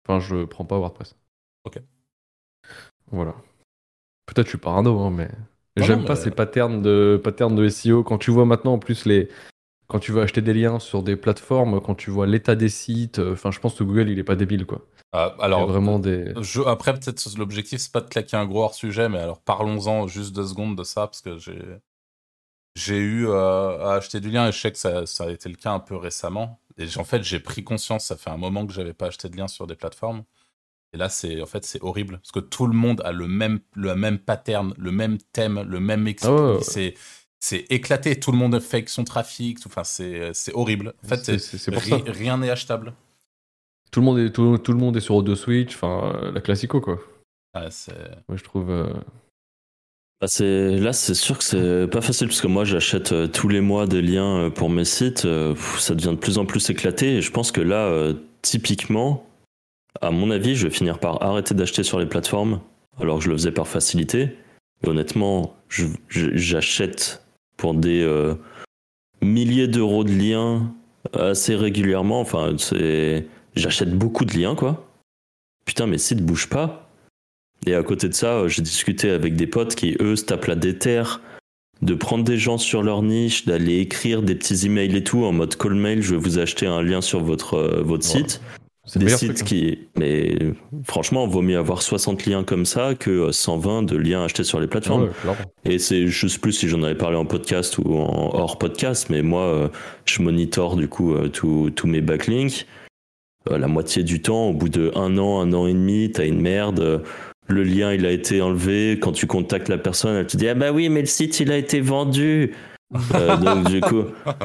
[0.06, 1.16] Enfin, je prends pas WordPress.
[1.64, 1.82] Ok.
[3.08, 3.34] Voilà.
[4.24, 5.30] Peut-être je suis parano, hein, mais
[5.76, 8.04] j'aime pas ces patterns de patterns de SEO.
[8.04, 9.28] Quand tu vois maintenant en plus les
[9.88, 13.18] quand tu vas acheter des liens sur des plateformes, quand tu vois l'état des sites,
[13.18, 14.86] euh, enfin, je pense que Google il est pas débile quoi.
[15.14, 16.34] Euh, Il y a Alors, vraiment des.
[16.40, 20.06] je- après, peut-être l'objectif, c'est pas de claquer un gros hors sujet, mais alors parlons-en
[20.06, 21.58] juste deux secondes de ça, parce que j'ai.
[22.76, 25.48] J'ai eu euh, à acheter du lien et je sais que ça, ça a été
[25.48, 26.60] le cas un peu récemment.
[26.76, 29.36] Et en fait, j'ai pris conscience, ça fait un moment que j'avais pas acheté de
[29.36, 30.22] lien sur des plateformes.
[30.92, 33.58] Et là, c'est en fait, c'est horrible parce que tout le monde a le même,
[33.74, 36.62] le même pattern, le même thème, le même expli- Ah.
[36.62, 36.94] C'est,
[37.40, 38.18] c'est éclaté.
[38.18, 39.60] Tout le monde fake son trafic.
[39.60, 40.94] tout- Enfin, c'est, c'est horrible.
[41.04, 41.36] En fait,
[41.70, 41.98] pour ri- ça.
[42.06, 42.94] rien n'est achetable.
[43.90, 46.40] Tout le monde est tout, tout le monde est sur Auto Switch, enfin euh, la
[46.42, 46.98] classico quoi.
[47.54, 47.94] Ouais, c'est...
[48.28, 48.70] Moi je trouve.
[48.70, 48.92] euh,
[50.20, 53.60] Bah, là, c'est sûr que c'est pas facile parce que moi, j'achète euh, tous les
[53.62, 55.24] mois des liens euh, pour mes sites.
[55.24, 58.14] euh, pff, ça devient de plus en plus éclaté et je pense que là, euh,
[58.42, 59.24] typiquement,
[60.02, 62.60] à mon avis, je vais finir par arrêter d'acheter sur les plateformes
[63.00, 64.36] alors que je le faisais par facilité.
[64.84, 65.56] Et honnêtement,
[66.08, 67.22] j'achète
[67.58, 68.34] pour des euh,
[69.20, 70.72] milliers d'euros de liens
[71.12, 72.20] assez régulièrement.
[72.20, 74.88] Enfin, c'est, j'achète beaucoup de liens, quoi.
[75.66, 76.88] Putain, mes sites bougent pas.
[77.66, 80.46] Et à côté de ça, euh, j'ai discuté avec des potes qui, eux, se tapent
[80.46, 81.20] la déterre
[81.82, 85.32] de prendre des gens sur leur niche, d'aller écrire des petits emails et tout en
[85.32, 88.20] mode call mail, je vais vous acheter un lien sur votre, euh, votre Ouais.
[88.22, 88.40] site.
[88.96, 89.44] Des sites truc, hein.
[89.44, 89.78] qui.
[89.96, 90.36] Mais
[90.84, 94.60] franchement, vaut mieux avoir 60 liens comme ça que euh, 120 de liens achetés sur
[94.60, 95.04] les plateformes.
[95.04, 95.40] Ouais, clairement.
[95.64, 99.08] Et c'est, je sais plus si j'en avais parlé en podcast ou en hors podcast,
[99.10, 99.68] mais moi, euh,
[100.04, 102.66] je monitore du coup euh, tous mes backlinks.
[103.50, 106.26] Euh, la moitié du temps, au bout de un an, un an et demi, t'as
[106.26, 107.02] une merde.
[107.46, 108.98] Le lien, il a été enlevé.
[109.00, 111.50] Quand tu contactes la personne, elle te dit Ah bah oui, mais le site, il
[111.50, 112.52] a été vendu.
[113.14, 114.04] Euh, donc, du coup,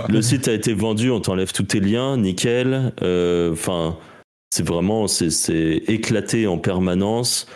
[0.10, 2.92] le site a été vendu, on t'enlève tous tes liens, nickel.
[3.02, 3.98] Euh, Enfin,
[4.54, 7.48] c'est vraiment, c'est c'est éclaté en permanence.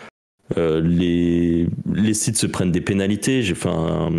[0.56, 3.42] Euh, les, les sites se prennent des pénalités.
[3.42, 4.10] J'ai fait un,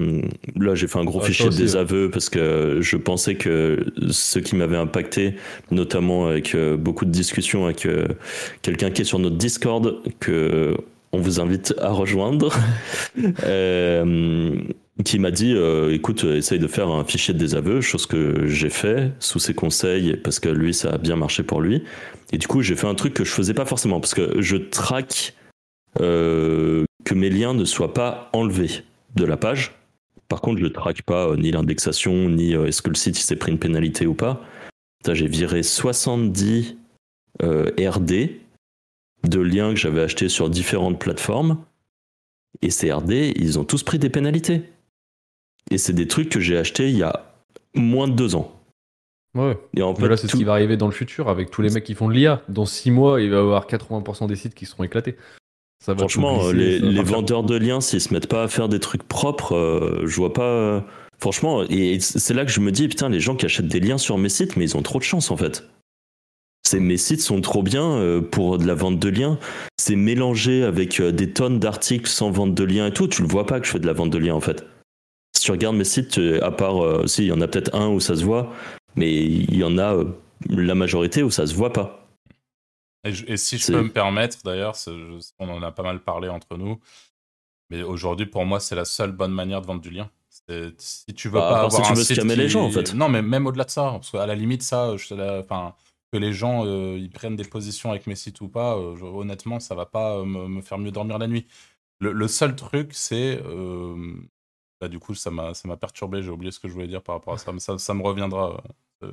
[0.55, 3.85] là, j'ai fait un gros Ah, fichier de aussi, désaveu parce que je pensais que
[4.11, 5.33] ce qui m'avait impacté,
[5.71, 8.07] notamment avec euh, beaucoup de discussions avec euh,
[8.61, 10.73] quelqu'un qui est sur notre Discord, que
[11.11, 12.53] on vous invite à rejoindre,
[13.43, 14.55] euh,
[15.03, 18.69] qui m'a dit, euh, écoute, essaye de faire un fichier de désaveu, chose que j'ai
[18.69, 21.83] fait sous ses conseils parce que lui, ça a bien marché pour lui.
[22.31, 24.57] Et du coup, j'ai fait un truc que je faisais pas forcément parce que je
[24.57, 25.33] traque
[25.99, 28.83] euh, que mes liens ne soient pas enlevés
[29.15, 29.73] de la page.
[30.29, 33.17] Par contre, je ne traque pas euh, ni l'indexation, ni euh, est-ce que le site
[33.17, 34.41] s'est pris une pénalité ou pas.
[35.11, 36.77] J'ai viré 70
[37.41, 38.29] euh, RD
[39.27, 41.57] de liens que j'avais achetés sur différentes plateformes.
[42.61, 44.63] Et ces RD, ils ont tous pris des pénalités.
[45.71, 47.33] Et c'est des trucs que j'ai achetés il y a
[47.75, 48.51] moins de deux ans.
[49.35, 49.57] Ouais.
[49.75, 51.51] Et en Mais fait, là, c'est ce tout- qui va arriver dans le futur avec
[51.51, 52.41] tous les mecs qui font de l'IA.
[52.49, 55.15] Dans 6 mois, il va y avoir 80% des sites qui seront éclatés.
[55.85, 58.27] Ça va Franchement, euh, glisser, les, ça va les vendeurs de liens, s'ils se mettent
[58.27, 60.83] pas à faire des trucs propres, euh, je vois pas,
[61.21, 63.97] Franchement, et c'est là que je me dis, putain, les gens qui achètent des liens
[63.97, 65.65] sur mes sites, mais ils ont trop de chance en fait.
[66.73, 69.37] Mes sites sont trop bien euh, pour de la vente de liens.
[69.77, 73.07] C'est mélangé avec euh, des tonnes d'articles sans vente de liens et tout.
[73.09, 74.65] Tu le vois pas que je fais de la vente de liens en fait.
[75.35, 77.87] Si tu regardes mes sites, à part, euh, si, il y en a peut-être un
[77.89, 78.53] où ça se voit,
[78.95, 79.95] mais il y en a
[80.49, 82.07] la majorité où ça se voit pas.
[83.05, 84.75] Et, si je peux me permettre, d'ailleurs,
[85.39, 86.79] on en a pas mal parlé entre nous,
[87.69, 90.09] mais aujourd'hui, pour moi, c'est la seule bonne manière de vendre du lien.
[90.77, 92.93] Si tu veux bah, pas avoir si tu veux scammer les gens, en fait.
[92.93, 95.75] Non, mais même au-delà de ça, parce qu'à la limite, ça, je, enfin,
[96.11, 99.59] que les gens euh, ils prennent des positions avec mes sites ou pas, euh, honnêtement,
[99.59, 101.45] ça va pas euh, me, faire mieux dormir la nuit.
[101.99, 103.41] Le, seul truc, c'est.
[104.81, 107.33] Bah, du coup, ça m'a perturbé, j'ai oublié ce que je voulais dire par rapport
[107.33, 108.63] à ça, mais ça, ça me reviendra.
[109.01, 109.07] ça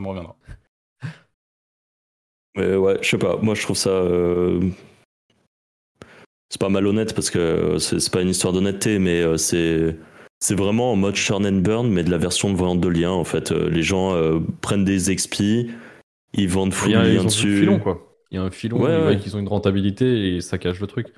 [0.00, 0.36] me reviendra.
[2.56, 4.02] Mais ouais, je sais pas, moi je trouve ça.
[6.48, 9.96] C'est pas malhonnête parce que c'est pas une histoire d'honnêteté, mais c'est
[10.40, 13.10] c'est vraiment en mode churn and burn, mais de la version de vente de liens
[13.10, 13.50] en fait.
[13.50, 15.70] Euh, les gens euh, prennent des expis,
[16.32, 17.60] ils vendent full lien dessus.
[17.60, 18.04] Filon, quoi.
[18.30, 20.86] Il y a un filon, ils voient qu'ils ont une rentabilité et ça cache le
[20.86, 21.08] truc.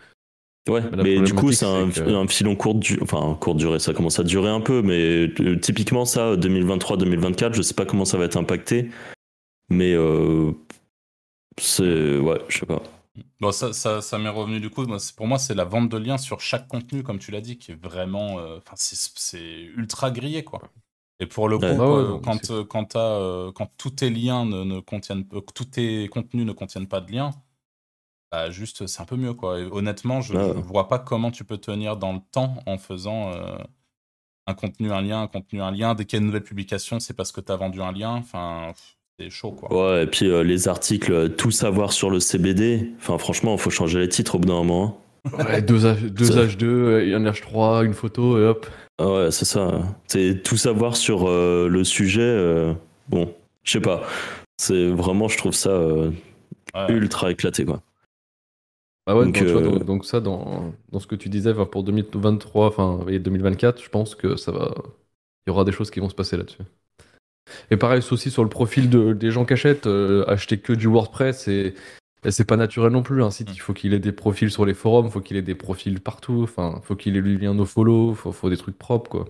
[0.69, 1.91] Ouais, mais, du coup, c'est un,
[2.29, 2.99] filon court, du...
[3.03, 7.63] enfin, court durée, ça commence à durer un peu, mais euh, typiquement, ça, 2023-2024, je
[7.63, 8.91] sais pas comment ça va être impacté,
[9.71, 9.97] mais
[11.59, 12.19] c'est.
[12.19, 12.83] Ouais, je sais pas.
[13.41, 14.87] Bon, ça, ça, ça m'est revenu du coup.
[15.17, 17.73] Pour moi, c'est la vente de liens sur chaque contenu, comme tu l'as dit, qui
[17.73, 18.39] est vraiment.
[18.39, 20.63] Euh, enfin, c'est ultra grillé, quoi.
[21.19, 25.27] Et pour le coup, quand, euh, quand, euh, quand, tous tes liens ne, ne contiennent,
[25.55, 27.31] tous tes contenus ne contiennent pas de liens,
[28.31, 29.59] bah, juste, c'est un peu mieux, quoi.
[29.73, 33.33] honnêtement, je ne vois pas comment tu peux tenir dans le temps en faisant
[34.47, 35.95] un contenu, un lien, un contenu, un lien.
[35.95, 38.15] Dès qu'il y a une nouvelle publication, c'est parce que tu as vendu un lien.
[38.15, 38.73] Enfin
[39.29, 39.73] chaud quoi.
[39.73, 43.59] Ouais, et puis euh, les articles, euh, tout savoir sur le CBD, enfin franchement, il
[43.59, 45.03] faut changer les titres au bout d'un moment.
[45.35, 45.45] Hein.
[45.45, 48.67] Ouais, deux, H, 2 un H3, une photo et hop.
[48.99, 49.83] Ah ouais, c'est ça.
[50.07, 52.75] C'est tout savoir sur euh, le sujet.
[53.09, 54.03] bon, je sais pas.
[54.57, 55.79] C'est vraiment, je trouve ça
[56.89, 57.83] ultra éclaté quoi.
[59.11, 63.19] Ah ouais, donc, donc, ça, dans, dans, ce que tu disais pour 2023, enfin, et
[63.19, 64.73] 2024, je pense que ça va.
[65.47, 66.63] Il y aura des choses qui vont se passer là-dessus.
[67.73, 71.49] Et pareil, aussi sur le profil des gens qui achètent, euh, acheter que du WordPress,
[71.49, 71.75] et
[72.29, 73.25] c'est pas naturel non plus.
[73.25, 75.43] Un site, il faut qu'il ait des profils sur les forums, il faut qu'il ait
[75.43, 79.11] des profils partout, enfin, faut qu'il ait lui lien follow, faut, faut des trucs propres,
[79.11, 79.25] quoi.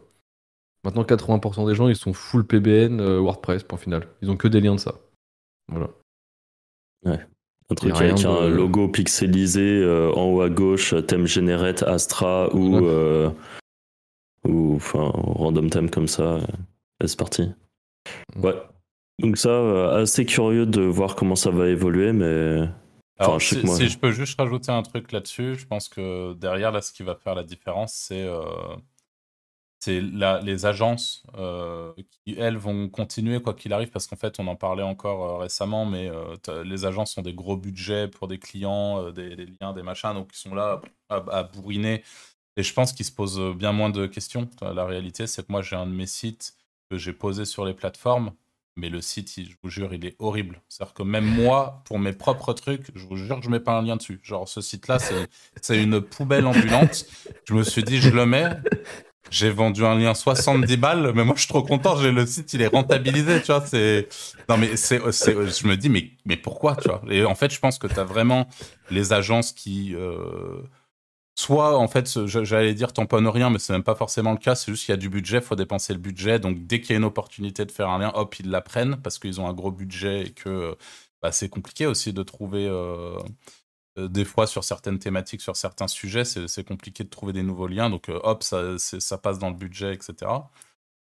[0.84, 4.08] Maintenant, 80% des gens, ils sont full PBN euh, WordPress, point final.
[4.20, 4.96] Ils ont que des liens de ça.
[5.68, 5.88] Voilà.
[7.06, 7.26] Ouais.
[7.70, 12.80] Un truc avec un logo pixelisé euh, en haut à gauche, thème generate Astra ou,
[14.48, 16.40] ou enfin, random theme comme ça.
[17.04, 17.48] C'est parti.
[18.36, 18.44] Mm.
[18.44, 18.54] Ouais.
[19.20, 22.68] Donc ça, euh, assez curieux de voir comment ça va évoluer, mais...
[23.18, 26.90] Alors, si, je peux juste rajouter un truc là-dessus, je pense que derrière, là, ce
[26.90, 28.40] qui va faire la différence, c'est euh,
[29.80, 31.92] c'est les agences euh,
[32.24, 35.86] qui, elles, vont continuer quoi qu'il arrive, parce qu'en fait, on en parlait encore récemment,
[35.86, 36.10] mais
[36.64, 40.38] les agences ont des gros budgets pour des clients, des, liens, des machins, donc ils
[40.38, 42.02] sont là à, à bourriner.
[42.56, 44.48] Et je pense qu'ils se posent bien moins de questions.
[44.60, 46.54] La réalité, c'est que moi, j'ai un de mes sites
[46.90, 48.32] que j'ai posé sur les plateformes,
[48.76, 50.60] mais le site, je vous jure, il est horrible.
[50.68, 53.72] C'est-à-dire que même moi, pour mes propres trucs, je vous jure que je mets pas
[53.72, 54.20] un lien dessus.
[54.22, 54.98] Genre, ce site-là,
[55.60, 57.06] c'est une poubelle ambulante.
[57.44, 58.48] Je me suis dit, je le mets.
[59.30, 62.00] J'ai vendu un lien 70 balles, mais moi, je suis trop content.
[62.00, 63.64] Le site, il est rentabilisé, tu vois.
[64.48, 65.88] Non, mais je me dis,
[66.24, 67.02] mais, pourquoi, tu vois?
[67.10, 68.48] Et en fait, je pense que tu as vraiment
[68.90, 70.62] les agences qui, euh,
[71.40, 74.70] soit en fait j'allais dire tamponne rien mais c'est même pas forcément le cas c'est
[74.70, 76.98] juste qu'il y a du budget faut dépenser le budget donc dès qu'il y a
[76.98, 79.70] une opportunité de faire un lien hop ils la prennent parce qu'ils ont un gros
[79.70, 80.76] budget et que
[81.22, 83.18] bah, c'est compliqué aussi de trouver euh, euh,
[83.96, 87.90] des fois sur certaines thématiques sur certains sujets c'est compliqué de trouver des nouveaux liens
[87.90, 90.30] donc euh, hop ça, ça passe dans le budget etc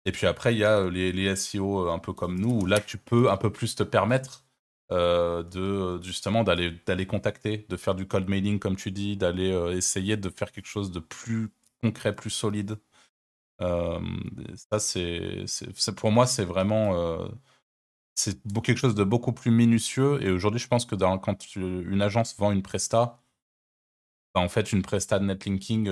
[0.05, 2.81] et puis après il y a les, les SEO un peu comme nous où là
[2.81, 4.45] tu peux un peu plus te permettre
[4.91, 9.77] euh, de justement d'aller contacter, de faire du cold mailing comme tu dis, d'aller euh,
[9.77, 11.51] essayer de faire quelque chose de plus
[11.83, 12.79] concret, plus solide.
[13.61, 14.01] Euh,
[14.71, 15.45] ça c'est
[15.97, 17.19] pour moi c'est vraiment
[18.19, 22.37] c'est quelque chose de beaucoup plus minutieux et aujourd'hui je pense que quand une agence
[22.39, 23.19] vend une presta,
[24.35, 25.89] bah, en fait une presta de netlinking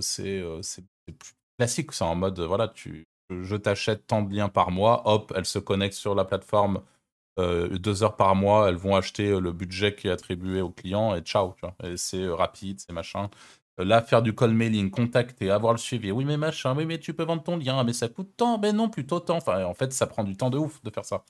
[0.00, 0.84] c'est c'est
[1.18, 5.32] plus classique, c'est en mode voilà tu je t'achète tant de liens par mois, hop,
[5.36, 6.82] elle se connecte sur la plateforme
[7.38, 10.70] euh, deux heures par mois, elles vont acheter euh, le budget qui est attribué au
[10.70, 11.54] client et ciao,
[11.96, 13.30] c'est euh, rapide, c'est machin.
[13.78, 16.12] Là, faire du call mailing, contacter, avoir le suivi.
[16.12, 18.58] Oui, mais machin, oui, mais tu peux vendre ton lien, mais ça coûte tant.
[18.58, 19.38] Ben non, plutôt tant.
[19.48, 21.24] En fait, ça prend du temps de ouf de faire ça.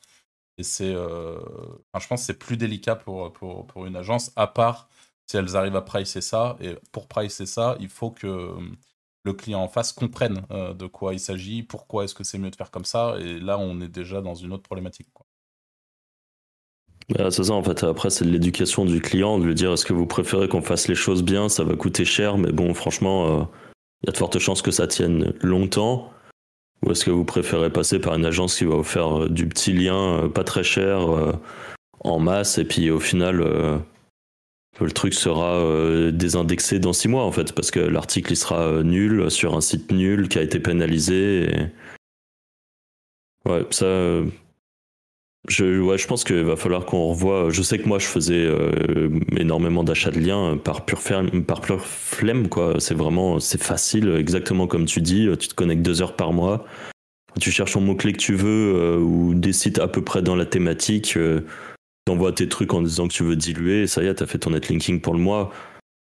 [0.57, 0.95] Et c'est.
[0.95, 4.89] Enfin, je pense que c'est plus délicat pour, pour, pour, une agence, à part
[5.25, 6.57] si elles arrivent à pricer ça.
[6.61, 8.55] Et pour pricer ça, il faut que
[9.23, 12.55] le client en face comprenne de quoi il s'agit, pourquoi est-ce que c'est mieux de
[12.55, 15.07] faire comme ça, et là on est déjà dans une autre problématique.
[17.09, 17.83] Bah, c'est ça en fait.
[17.83, 20.95] Après, c'est l'éducation du client, de lui dire est-ce que vous préférez qu'on fasse les
[20.95, 23.49] choses bien, ça va coûter cher, mais bon, franchement,
[24.01, 26.11] il y a de fortes chances que ça tienne longtemps.
[26.83, 29.73] Ou est-ce que vous préférez passer par une agence qui va vous faire du petit
[29.73, 30.99] lien pas très cher
[32.01, 33.41] en masse et puis au final
[34.81, 38.61] le truc sera euh, désindexé dans six mois en fait parce que l'article il sera
[38.61, 41.49] euh, nul sur un site nul qui a été pénalisé
[43.45, 43.85] ouais ça
[45.49, 48.45] je ouais, je pense qu'il va falloir qu'on revoie je sais que moi je faisais
[48.45, 51.01] euh, énormément d'achats de liens par pure
[51.45, 55.81] par pure flemme quoi c'est vraiment c'est facile exactement comme tu dis tu te connectes
[55.81, 56.65] deux heures par mois
[57.41, 60.35] tu cherches un mot clé que tu veux ou des sites à peu près dans
[60.35, 61.17] la thématique
[62.05, 64.39] t'envoies tes trucs en disant que tu veux diluer, et ça y est, t'as fait
[64.39, 65.51] ton netlinking pour le mois.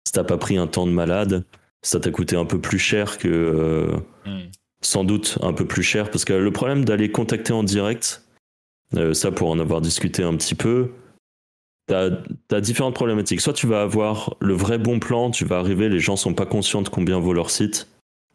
[0.06, 1.46] Si t'as pas pris un temps de malade,
[1.82, 3.28] ça t'a coûté un peu plus cher que.
[3.28, 4.50] Euh, hmm.
[4.82, 8.24] Sans doute un peu plus cher, parce que le problème d'aller contacter en direct,
[8.96, 10.92] euh, ça pour en avoir discuté un petit peu,
[11.88, 12.10] t'as
[12.52, 13.42] as différentes problématiques.
[13.42, 16.46] Soit tu vas avoir le vrai bon plan, tu vas arriver, les gens sont pas
[16.46, 17.88] conscients de combien vaut leur site,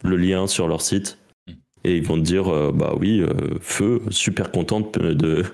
[0.02, 1.52] le lien sur leur site, hmm.
[1.84, 3.22] et ils vont te dire euh, bah oui
[3.60, 5.44] feu super contente de,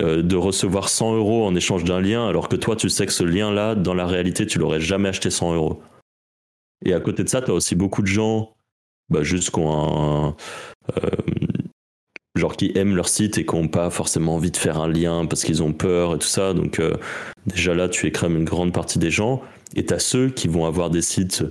[0.00, 3.12] euh, de recevoir 100 euros en échange d'un lien, alors que toi, tu sais que
[3.12, 5.82] ce lien-là, dans la réalité, tu l'aurais jamais acheté 100 euros.
[6.86, 8.54] Et à côté de ça, tu as aussi beaucoup de gens,
[9.10, 10.34] bah, juste qui un.
[10.96, 11.10] Euh,
[12.36, 15.26] genre qui aiment leur site et qui n'ont pas forcément envie de faire un lien
[15.26, 16.54] parce qu'ils ont peur et tout ça.
[16.54, 16.94] Donc, euh,
[17.46, 19.42] déjà là, tu écrèmes une grande partie des gens.
[19.74, 21.44] Et tu as ceux qui vont avoir des sites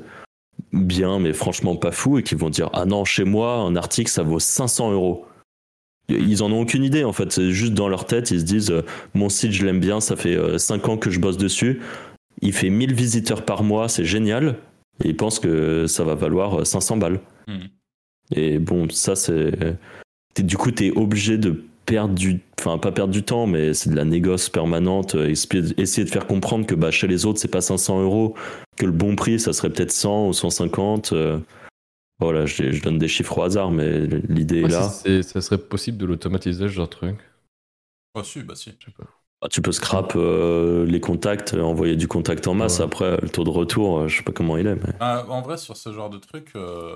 [0.74, 4.10] bien, mais franchement pas fous, et qui vont dire Ah non, chez moi, un article,
[4.10, 5.26] ça vaut 500 euros.
[6.10, 8.72] Ils en ont aucune idée en fait, c'est juste dans leur tête, ils se disent
[8.72, 11.80] euh, mon site je l'aime bien, ça fait 5 euh, ans que je bosse dessus,
[12.42, 14.58] il fait 1000 visiteurs par mois, c'est génial,
[15.04, 17.20] et ils pensent que ça va valoir 500 euh, balles.
[17.48, 17.68] Hmm.
[18.36, 19.78] Et bon, ça c'est...
[20.38, 22.40] Du coup, tu es obligé de perdre du...
[22.60, 26.66] Enfin, pas perdre du temps, mais c'est de la négoce permanente, essayer de faire comprendre
[26.68, 28.36] que bah, chez les autres c'est pas 500 euros,
[28.78, 31.14] que le bon prix ça serait peut-être 100 ou 150.
[32.22, 34.90] Voilà, je, donne des chiffres au hasard, mais l'idée est là.
[35.24, 37.18] ça serait possible de l'automatiser, ce genre de truc.
[38.14, 38.72] Ah si, bah si.
[39.42, 42.80] Ah, tu peux scrap euh, les contacts, envoyer du contact en masse.
[42.80, 44.76] Après, le taux de retour, euh, je sais pas comment il est.
[44.76, 44.94] Mais...
[45.00, 46.94] Ah, en vrai, sur ce genre de truc, euh...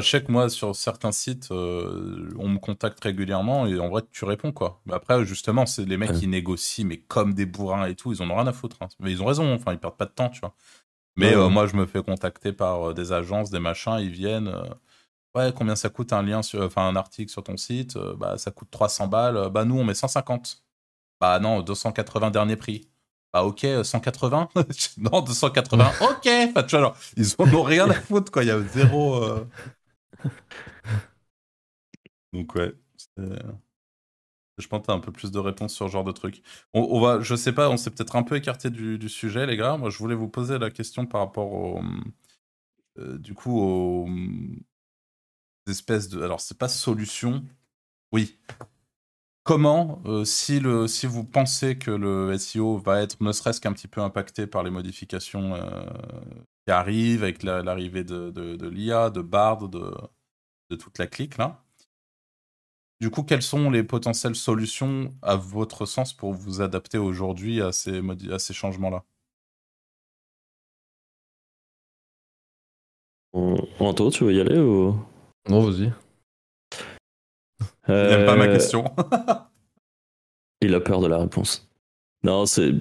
[0.00, 4.02] je sais que moi, sur certains sites, euh, on me contacte régulièrement et en vrai,
[4.10, 4.80] tu réponds quoi.
[4.86, 8.22] Mais après, justement, c'est les mecs qui négocient, mais comme des bourrins et tout, ils
[8.22, 8.78] en ont rien à foutre.
[8.80, 8.88] Hein.
[9.00, 10.54] Mais ils ont raison, enfin, ils perdent pas de temps, tu vois.
[11.16, 14.48] Mais euh, moi, je me fais contacter par euh, des agences, des machins, ils viennent.
[14.48, 14.64] Euh,
[15.34, 18.50] ouais, combien ça coûte un lien, sur, enfin un article sur ton site Bah, ça
[18.50, 19.48] coûte 300 balles.
[19.50, 20.62] Bah, nous, on met 150.
[21.20, 22.90] Bah, non, 280 dernier prix.
[23.32, 24.48] Bah, ok, 180
[24.98, 25.92] Non, 280.
[26.02, 28.44] ok Enfin, tu vois, genre, ils en ont rien à foutre, quoi.
[28.44, 29.24] Il y a zéro.
[32.32, 32.74] Donc, ouais
[34.58, 36.42] je pense que un peu plus de réponses sur ce genre de truc.
[36.72, 39.76] On, va, je sais pas, on s'est peut-être un peu écarté du, sujet, les gars.
[39.76, 41.82] Moi, je voulais vous poser la question par rapport au,
[42.98, 44.08] euh, du coup, aux,
[45.68, 46.22] espèces de.
[46.22, 47.44] Alors, c'est pas solution.
[48.12, 48.38] Oui.
[49.46, 53.72] Comment, euh, si, le, si vous pensez que le SEO va être ne serait-ce qu'un
[53.72, 55.86] petit peu impacté par les modifications euh,
[56.66, 59.94] qui arrivent avec l'arrivée de, de, de l'IA, de Bard, de,
[60.70, 61.62] de toute la clique là,
[63.00, 67.70] du coup, quelles sont les potentielles solutions, à votre sens, pour vous adapter aujourd'hui à
[67.72, 69.04] ces, à ces changements-là?
[73.78, 74.98] Anto, tu veux y aller ou?
[75.48, 75.92] Non, vas-y.
[77.88, 78.84] Il pas ma euh, question.
[80.60, 81.68] Il a peur de la réponse.
[82.22, 82.72] Non, c'est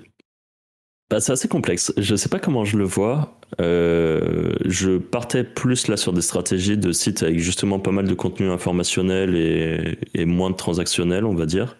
[1.10, 1.94] bah, c'est assez complexe.
[1.98, 3.38] Je ne sais pas comment je le vois.
[3.62, 8.14] Euh, je partais plus là sur des stratégies de sites avec justement pas mal de
[8.16, 11.78] contenu informationnel et, moins de transactionnel, on va dire.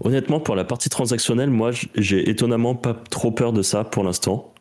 [0.00, 4.54] Honnêtement, pour la partie transactionnelle, moi, j'ai étonnamment pas trop peur de ça pour l'instant.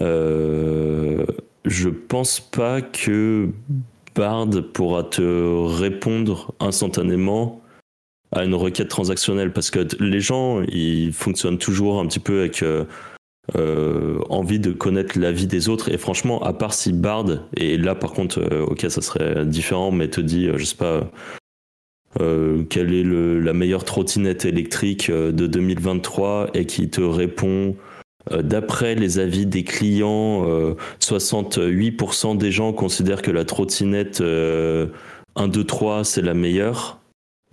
[0.00, 1.26] Euh,
[1.64, 3.50] je pense pas que
[4.14, 5.22] Bard pourra te
[5.80, 7.62] répondre instantanément
[8.32, 12.62] à une requête transactionnelle parce que les gens ils fonctionnent toujours un petit peu avec
[12.62, 12.84] euh,
[13.56, 15.90] euh, envie de connaître la vie des autres.
[15.90, 19.90] Et franchement à part si Bard et là par contre euh, ok ça serait différent
[19.90, 21.10] mais te dit je sais pas
[22.68, 27.76] quelle est la meilleure trottinette électrique de 2023 et qui te répond
[28.30, 30.44] D'après les avis des clients,
[31.00, 37.00] 68% des gens considèrent que la trottinette 1, 2, 3 c'est la meilleure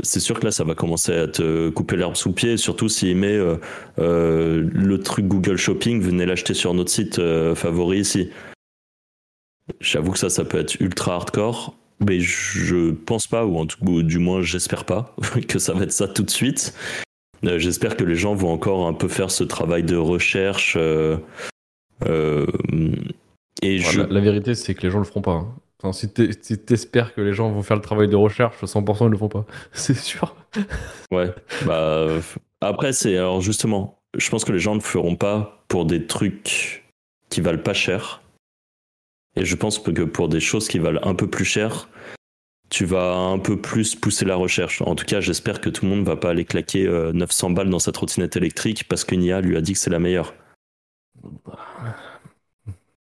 [0.04, 3.18] c'est sûr que là, ça va commencer à te couper l'herbe sous pied, surtout s'il
[3.18, 3.58] met euh,
[4.00, 8.30] euh, le truc Google Shopping, venez l'acheter sur notre site euh, favori ici.
[9.82, 13.84] J'avoue que ça, ça peut être ultra hardcore, mais je pense pas, ou, en tout,
[13.86, 15.16] ou du moins j'espère pas,
[15.48, 16.74] que ça va être ça tout de suite.
[17.46, 20.76] Euh, j'espère que les gens vont encore un peu faire ce travail de recherche.
[20.78, 21.18] Euh,
[22.06, 22.46] euh,
[23.62, 24.02] et je...
[24.02, 25.32] la, vérité, c'est que les gens le feront pas.
[25.32, 25.56] Hein.
[25.82, 29.18] Enfin, si t'espères que les gens vont faire le travail de recherche, 100% ils le
[29.18, 29.46] font pas.
[29.74, 30.36] C'est sûr.
[31.12, 31.32] Ouais.
[31.66, 32.08] Bah,
[32.62, 36.08] après, c'est alors justement, je pense que les gens ne le feront pas pour des
[36.08, 36.84] trucs
[37.30, 38.22] qui valent pas cher.
[39.36, 41.90] Et je pense que pour des choses qui valent un peu plus cher,
[42.70, 44.82] tu vas un peu plus pousser la recherche.
[44.82, 47.80] En tout cas, j'espère que tout le monde va pas aller claquer 900 balles dans
[47.80, 50.34] sa trottinette électrique parce qu'une IA lui a dit que c'est la meilleure.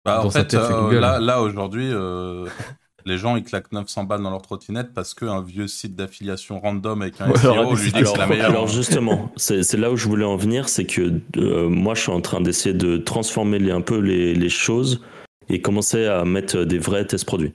[0.07, 2.47] Bah, en fait, euh, là, là aujourd'hui, euh,
[3.05, 7.01] les gens ils claquent 900 balles dans leur trottinette parce qu'un vieux site d'affiliation random
[7.01, 8.49] avec un SEO lui dit que c'est la meilleure.
[8.49, 12.11] Alors justement, c'est là où je voulais en venir, c'est que euh, moi je suis
[12.11, 15.01] en train d'essayer de transformer un peu les, les, choses
[15.49, 17.53] et commencer à mettre des vrais tests produits.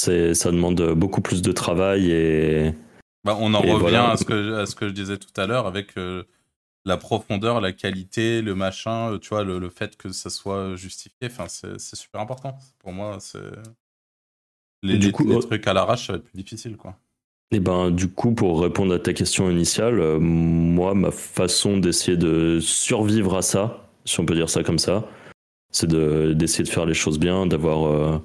[0.00, 2.74] Ça demande beaucoup plus de travail et.
[3.24, 5.66] Bah, on en revient à, ce que, à ce que je disais tout à l'heure
[5.66, 5.94] avec
[6.84, 11.26] la profondeur, la qualité, le machin, euh, tu vois, le, fait que ça soit justifié,
[11.26, 12.58] enfin, c'est super important.
[12.78, 13.38] Pour moi, c'est.
[14.82, 16.96] Les, les, euh, trucs à l'arrache, ça va être plus difficile, quoi.
[17.52, 21.76] Et eh ben, du coup, pour répondre à ta question initiale, euh, moi, ma façon
[21.78, 25.06] d'essayer de survivre à ça, si on peut dire ça comme ça,
[25.72, 28.22] c'est d'essayer de, faire les choses bien, d'avoir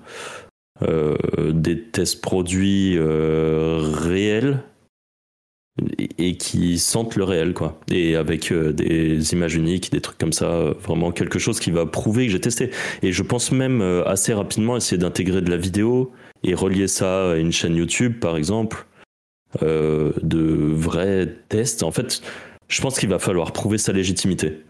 [0.82, 4.64] des tests produits réels
[6.18, 7.80] et qui sentent le réel quoi.
[7.92, 11.72] Et avec euh, des images uniques des trucs comme ça euh, vraiment quelque chose qui
[11.72, 12.72] va prouver que j'ai testé.
[13.02, 16.12] Et je pense même euh, assez rapidement essayer d'intégrer de la vidéo
[16.44, 18.86] et relier ça à une chaîne YouTube par exemple
[19.62, 21.84] de vrais tests.
[21.84, 22.22] En fait
[22.68, 24.64] je pense qu'il va falloir prouver sa légitimité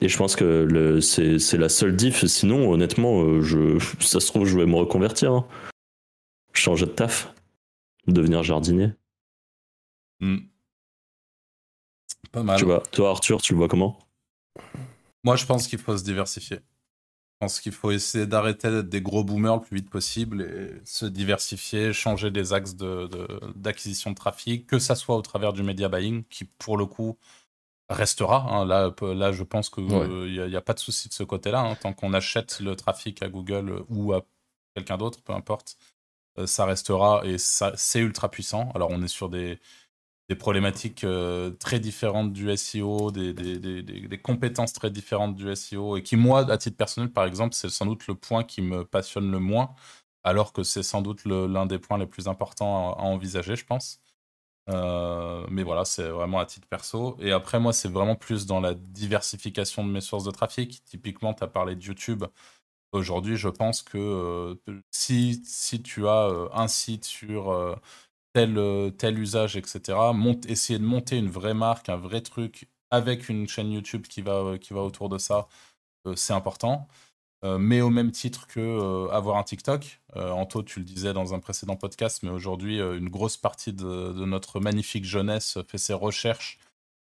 [0.00, 4.58] et je pense que c'est la seule diff sinon honnêtement je ça se trouve je
[4.58, 5.46] vais me reconvertir hein.
[6.52, 7.32] changer de taf
[8.06, 8.90] devenir jardinier
[10.20, 10.38] Hmm.
[12.32, 12.58] Pas mal.
[12.58, 13.98] Tu vois, toi, Arthur, tu le vois comment?
[15.22, 16.56] Moi, je pense qu'il faut se diversifier.
[16.56, 20.80] Je pense qu'il faut essayer d'arrêter d'être des gros boomers le plus vite possible et
[20.84, 25.62] se diversifier, changer des axes d'acquisition de, de, trafic, que ça soit au travers du
[25.62, 27.18] media buying, qui pour le coup
[27.88, 28.46] restera.
[28.48, 28.64] Hein.
[28.66, 31.60] Là, là, je pense qu'il n'y a, pas de souci de ce côté-là.
[31.60, 31.76] Hein.
[31.76, 34.22] Tant qu'on achète le trafic à Google ou à
[34.74, 35.76] quelqu'un d'autre, peu importe,
[36.38, 38.70] euh, ça restera et c'est ultra puissant.
[38.74, 39.58] Alors, on est sur des,
[40.28, 45.54] des problématiques euh, très différentes du SEO, des, des, des, des, compétences très différentes du
[45.54, 48.62] SEO, et qui, moi, à titre personnel, par exemple, c'est sans doute le point qui
[48.62, 49.74] me passionne le moins,
[50.24, 54.00] alors que c'est sans doute l'un des points les plus importants à, envisager, je pense.
[54.70, 57.16] Euh, mais voilà, c'est vraiment à titre perso.
[57.20, 60.82] Et après, moi, c'est vraiment plus dans la diversification de mes sources de trafic.
[60.84, 62.24] Typiquement, tu as parlé de YouTube.
[62.92, 64.54] Aujourd'hui, je pense que euh,
[64.90, 67.52] si, si tu as un site sur
[68.34, 70.12] tel, euh, tel usage, etc.
[70.12, 74.22] Monte, essayer de monter une vraie marque, un vrai truc avec une chaîne YouTube qui
[74.22, 75.48] va, euh, qui va autour de ça,
[76.06, 76.88] euh, c'est important.
[77.58, 80.00] Mais au même titre que avoir un TikTok.
[80.14, 84.24] Anto, tu le disais dans un précédent podcast, mais aujourd'hui, une grosse partie de, de,
[84.24, 86.58] notre magnifique jeunesse fait ses recherches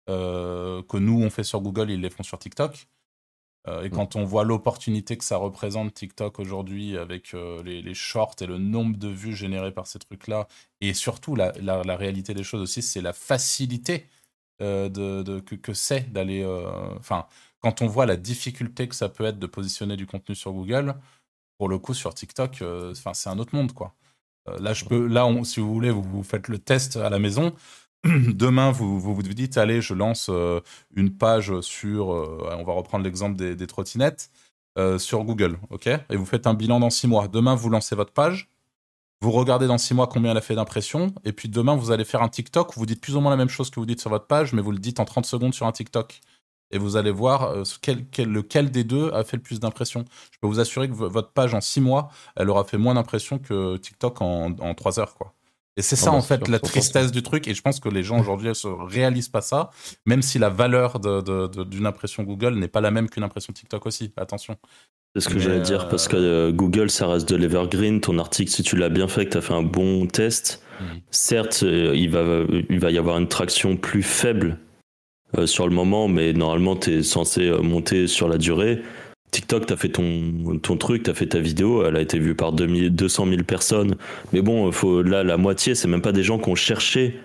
[0.08, 2.88] que nous, on fait sur Google, ils les font sur TikTok.
[3.68, 3.92] Euh, et mm.
[3.92, 8.58] quand on voit l'opportunité que ça représente TikTok aujourd'hui avec euh, les, shorts et le
[8.58, 10.48] nombre de vues générées par ces trucs-là,
[10.82, 14.08] et surtout la, la, réalité des choses aussi, c'est la facilité
[14.62, 16.46] euh, de, que, que c'est d'aller.
[17.00, 17.26] Enfin,
[17.64, 20.96] quand on voit la difficulté que ça peut être de positionner du contenu sur Google,
[21.58, 23.96] pour le coup sur TikTok, enfin c'est un autre monde quoi.
[24.60, 27.54] là, je peux, là, si vous voulez, vous, faites le test à la maison.
[28.04, 30.60] demain, vous, vous, vous dites, allez, je lance euh,
[30.96, 34.30] une page sur, euh, on va reprendre l'exemple des, trottinettes,
[34.78, 35.88] euh, sur Google, ok?
[35.88, 37.28] Et vous faites un bilan dans six mois.
[37.30, 38.50] Demain, vous lancez votre page,
[39.22, 42.04] vous regardez dans six mois combien elle a fait d'impression, et puis demain, vous allez
[42.04, 44.02] faire un TikTok où vous dites plus ou moins la même chose que vous dites
[44.02, 46.20] sur votre page, mais vous le dites en 30 secondes sur un TikTok.
[46.74, 50.04] Et vous allez voir lequel des deux a fait le plus d'impression.
[50.32, 53.40] Je peux vous assurer que votre page en six mois, elle aura fait moins d'impressions
[53.40, 55.34] que TikTok en, en 3 heures, quoi.
[55.76, 57.48] Et c'est ça, ah bah, en fait, la tristesse du truc.
[57.48, 59.72] Et je pense que les gens aujourd'hui ne se réalisent pas ça,
[60.06, 64.12] même si la valeur d'une impression Google n'est pas la même qu'une impression TikTok aussi.
[64.18, 64.56] Attention.
[65.16, 68.02] C'est ce que j'allais dire, parce que euh, Google, ça reste de l'evergreen.
[68.02, 70.64] Ton article, si tu l'as bien fait, que tu as fait un bon test,
[71.12, 74.73] certes, euh, il, va, il va y avoir une traction plus faible euh,
[75.46, 78.82] sur le moment, mais normalement, tu es censé monter sur la durée.
[79.34, 82.54] TikTok, t'as fait ton, ton truc, t'as fait ta vidéo, elle a été vue par
[82.54, 83.96] 200 000 personnes.
[84.32, 87.20] Mais bon, faut, là, la moitié, c'est même pas des gens qui ont cherché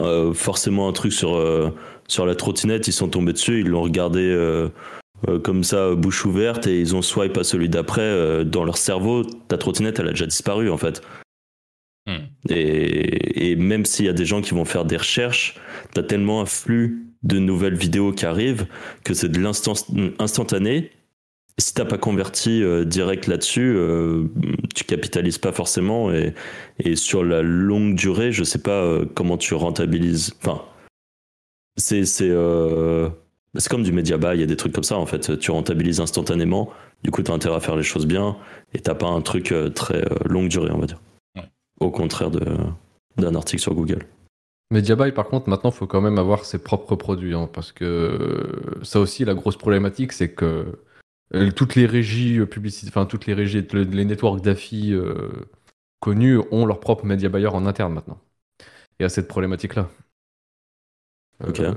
[0.00, 1.70] euh, forcément un truc sur, euh,
[2.08, 4.68] sur la trottinette, ils sont tombés dessus, ils l'ont regardé euh,
[5.28, 8.02] euh, comme ça, bouche ouverte, et ils ont swipe à celui d'après.
[8.02, 11.00] euh, dans leur cerveau, ta trottinette, elle a déjà disparu, en fait.
[12.08, 12.26] Hmm.
[12.48, 15.54] Et, et même s'il y a des gens qui vont faire des recherches,
[15.94, 18.66] t'as tellement un flux de nouvelles vidéos qui arrivent
[19.04, 19.74] que c'est de l'instant
[20.18, 20.90] instantané.
[21.58, 24.24] Si t'as pas converti euh, direct là-dessus, euh,
[24.74, 26.34] tu capitalises pas forcément et,
[26.78, 30.34] et sur la longue durée, je sais pas euh, comment tu rentabilises.
[30.40, 30.62] Enfin,
[31.76, 32.32] c'est c'est
[33.58, 35.38] c'est comme du media buy, il y a des trucs comme ça en fait.
[35.38, 36.70] Tu rentabilises instantanément,
[37.04, 38.36] du coup t'as intérêt à faire les choses bien
[38.72, 41.00] et t'as pas un truc très longue durée, on va dire.
[41.36, 41.42] Ouais.
[41.80, 44.06] Au contraire d'un article sur Google.
[44.72, 47.34] Mediabuy, par contre, maintenant, il faut quand même avoir ses propres produits.
[47.34, 50.78] hein, parce que euh, ça aussi, la grosse problématique, c'est que
[51.34, 55.30] euh, toutes les régies euh, publicitaires, enfin, toutes les régies, le- les networks d'affi euh,
[56.00, 58.20] connus ont leur propre media buyer en interne maintenant.
[58.98, 59.90] Il y a cette problématique-là.
[61.44, 61.74] Euh,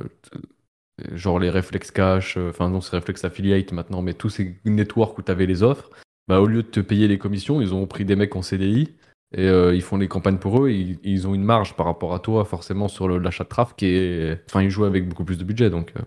[1.13, 5.17] genre les Reflex Cash, euh, enfin non, c'est Reflex Affiliate maintenant, mais tous ces networks
[5.17, 5.89] où tu avais les offres,
[6.27, 8.93] bah, au lieu de te payer les commissions, ils ont pris des mecs en CDI
[9.35, 10.69] et euh, ils font les campagnes pour eux.
[10.69, 13.83] Et ils, ils ont une marge par rapport à toi, forcément, sur l'achat de traffic.
[13.83, 15.69] Et enfin, ils jouent avec beaucoup plus de budget.
[15.69, 16.01] Donc, euh,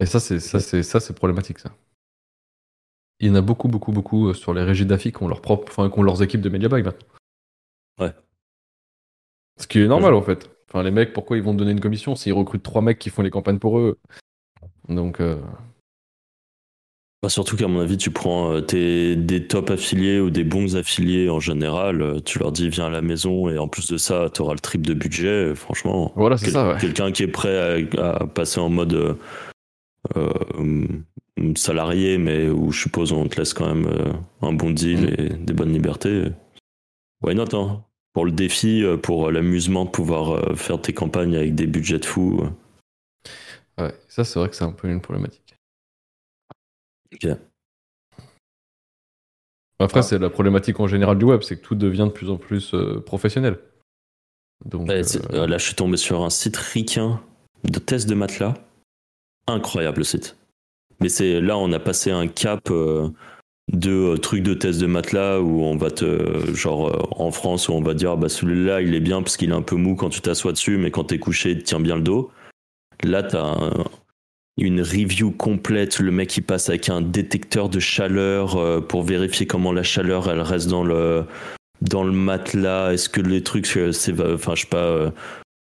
[0.00, 1.70] et ça, c'est ça, c'est ça, c'est problématique, ça.
[3.20, 5.40] Il y en a beaucoup, beaucoup, beaucoup euh, sur les régies d'affi qui ont leur
[5.40, 7.06] propre, enfin, qui ont leurs équipes de media buy maintenant.
[8.00, 8.12] Ouais.
[9.60, 10.50] Ce qui est normal, en fait.
[10.68, 13.10] Enfin, les mecs, pourquoi ils vont te donner une commission s'ils recrutent trois mecs qui
[13.10, 13.98] font les campagnes pour eux?
[14.88, 15.40] Donc, euh,
[17.24, 20.76] Bah, surtout qu'à mon avis, tu prends euh, tes, des top affiliés ou des bons
[20.76, 23.96] affiliés en général, euh, tu leur dis viens à la maison et en plus de
[23.96, 25.26] ça, tu auras le triple de budget.
[25.28, 26.78] euh, Franchement, voilà, c'est quel- ça, ouais.
[26.78, 29.16] quelqu'un qui est prêt à, à passer en mode
[30.18, 30.86] euh,
[31.56, 33.88] salarié, mais où je suppose on te laisse quand même
[34.42, 35.14] un bon deal Mm.
[35.18, 36.24] et des bonnes libertés.
[37.22, 37.84] Why not hein?
[38.12, 42.42] Pour le défi, pour l'amusement de pouvoir faire tes campagnes avec des budgets de fou.
[43.78, 43.82] euh.
[43.82, 45.43] Ouais, ça, c'est vrai que c'est un peu une problématique.
[49.78, 50.02] Après, Ah.
[50.02, 52.74] c'est la problématique en général du web, c'est que tout devient de plus en plus
[52.74, 53.58] euh, professionnel.
[54.64, 55.02] Donc, euh,
[55.32, 57.20] euh, là, je suis tombé sur un site ricain
[57.64, 58.54] de test de matelas.
[59.46, 60.36] Incroyable le site.
[61.00, 63.08] Mais c'est là, on a passé un cap euh,
[63.72, 67.82] de trucs de test de matelas où on va te, genre en France, où on
[67.82, 70.08] va dire ah, bah celui-là, il est bien parce qu'il est un peu mou quand
[70.10, 72.30] tu t'assois dessus, mais quand t'es couché, il te tient bien le dos.
[73.02, 73.84] Là, t'as un-
[74.58, 75.98] une review complète.
[75.98, 80.30] Le mec, il passe avec un détecteur de chaleur euh, pour vérifier comment la chaleur,
[80.30, 81.24] elle reste dans le
[81.80, 82.92] dans le matelas.
[82.92, 85.10] Est-ce que les trucs, euh, c'est, enfin, je sais pas.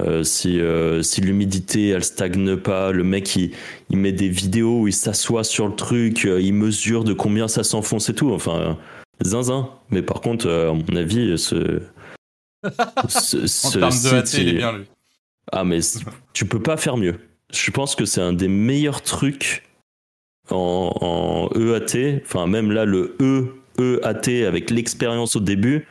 [0.03, 3.51] euh, si, euh, si l'humidité elle stagne pas, le mec il,
[3.91, 7.63] il met des vidéos où il s'assoit sur le truc, il mesure de combien ça
[7.63, 8.32] s'enfonce et tout.
[8.34, 8.77] Enfin,
[9.23, 9.69] zinzin.
[9.91, 11.82] Mais par contre, à mon avis, ce.
[13.07, 14.86] ce, En termes de AT, il est bien lui.
[15.51, 15.79] ah, mais
[16.34, 17.15] tu peux pas faire mieux.
[17.54, 19.64] Je pense que c'est un des meilleurs trucs
[20.49, 22.22] en, EAT.
[22.24, 25.88] Enfin, même là, le E, EAT avec l'expérience au début,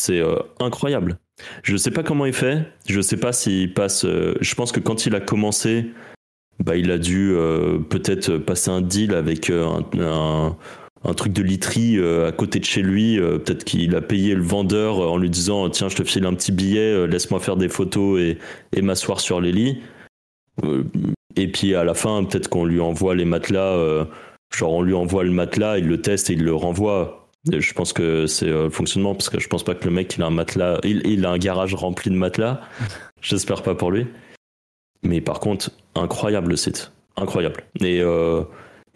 [0.00, 1.18] c'est euh, incroyable.
[1.62, 2.66] Je sais pas comment il fait.
[2.86, 4.04] Je sais pas s'il passe.
[4.04, 5.86] euh, je pense que quand il a commencé,
[6.58, 10.56] bah, il a dû euh, peut-être passer un deal avec un,
[11.16, 13.18] truc de literie à côté de chez lui.
[13.18, 16.52] Peut-être qu'il a payé le vendeur en lui disant Tiens, je te file un petit
[16.52, 19.80] billet, laisse-moi faire des photos et m'asseoir sur les lits.
[20.64, 20.84] Euh,
[21.36, 23.76] et puis à la fin, peut-être qu'on lui envoie les matelas.
[23.76, 24.04] euh,
[24.54, 27.28] genre, on lui envoie le matelas, il le teste et il le renvoie.
[27.52, 29.90] Et je pense que c'est euh, le fonctionnement parce que je pense pas que le
[29.90, 32.60] mec il a un matelas, il, il a un garage rempli de matelas.
[33.22, 34.06] J'espère pas pour lui.
[35.02, 37.62] Mais par contre, incroyable le site, incroyable.
[37.80, 38.42] Et euh,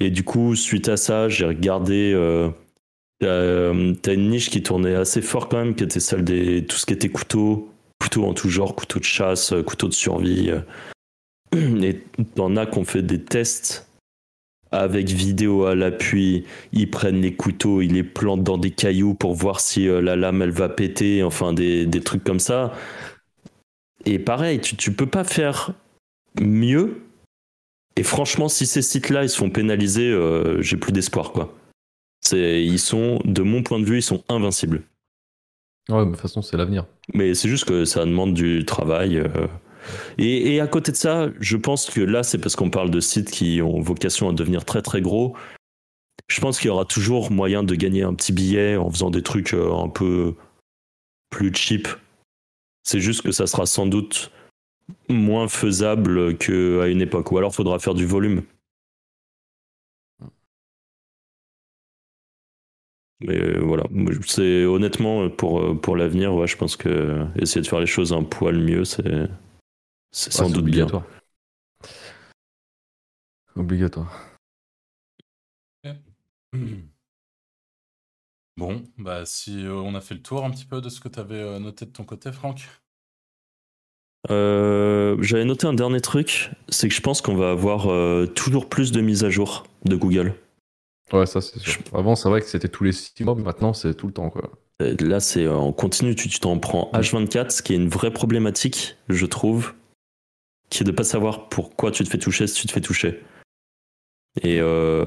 [0.01, 2.13] et du coup, suite à ça, j'ai regardé.
[2.15, 2.49] Euh,
[3.23, 6.77] euh, T'as une niche qui tournait assez fort quand même, qui était celle des tout
[6.77, 10.51] ce qui était couteau, couteau en tout genre, couteau de chasse, euh, couteau de survie.
[11.55, 12.01] Et
[12.35, 13.89] t'en as qu'on fait des tests
[14.71, 16.45] avec vidéo à l'appui.
[16.73, 20.17] Ils prennent les couteaux, ils les plantent dans des cailloux pour voir si euh, la
[20.17, 22.73] lame elle va péter, enfin des, des trucs comme ça.
[24.05, 25.73] Et pareil, tu, tu peux pas faire
[26.41, 27.03] mieux.
[27.97, 31.55] Et franchement, si ces sites-là ils se font pénaliser, euh, j'ai plus d'espoir quoi.
[32.21, 34.83] C'est, ils sont, de mon point de vue, ils sont invincibles.
[35.91, 36.87] Ouais, mais de toute façon, c'est l'avenir.
[37.13, 39.19] Mais c'est juste que ça demande du travail.
[39.19, 39.29] euh.
[40.19, 43.31] Et, à côté de ça, je pense que là, c'est parce qu'on parle de sites
[43.31, 45.37] qui ont vocation à devenir très très gros.
[46.29, 49.23] Je pense qu'il y aura toujours moyen de gagner un petit billet en faisant des
[49.23, 50.35] trucs euh, un peu
[51.31, 51.89] plus cheap.
[52.83, 54.31] C'est juste que ça sera sans doute
[55.09, 57.33] moins faisable qu'à une époque.
[57.33, 58.43] Ou alors, faudra faire du volume.
[63.21, 63.85] Mais euh, voilà,
[64.27, 68.23] c'est honnêtement pour, euh, pour l'avenir, je pense que essayer de faire les choses un
[68.23, 69.29] poil mieux, c'est
[70.15, 70.85] c'est sans doute bien.
[70.85, 71.05] obligatoire.
[73.57, 74.31] Obligatoire.
[78.57, 81.19] Bon, bah si on a fait le tour un petit peu de ce que tu
[81.19, 82.69] avais noté de ton côté, Franck.
[84.29, 87.89] J'avais noté un dernier truc, c'est que je pense qu'on va avoir
[88.35, 90.37] toujours plus de mises à jour de Google.
[91.13, 91.83] Ouais, ça c'est sûr.
[91.93, 94.31] Avant, c'est vrai que c'était tous les six mois, mais maintenant c'est tout le temps.
[94.31, 94.53] Quoi.
[94.79, 99.27] Là, c'est en continu, tu t'en prends H24, ce qui est une vraie problématique, je
[99.27, 99.75] trouve,
[100.75, 103.21] qui est de pas savoir pourquoi tu te fais toucher si tu te fais toucher.
[104.43, 105.05] Et euh,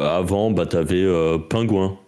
[0.00, 1.98] avant, bah, t'avais euh, Pingouin.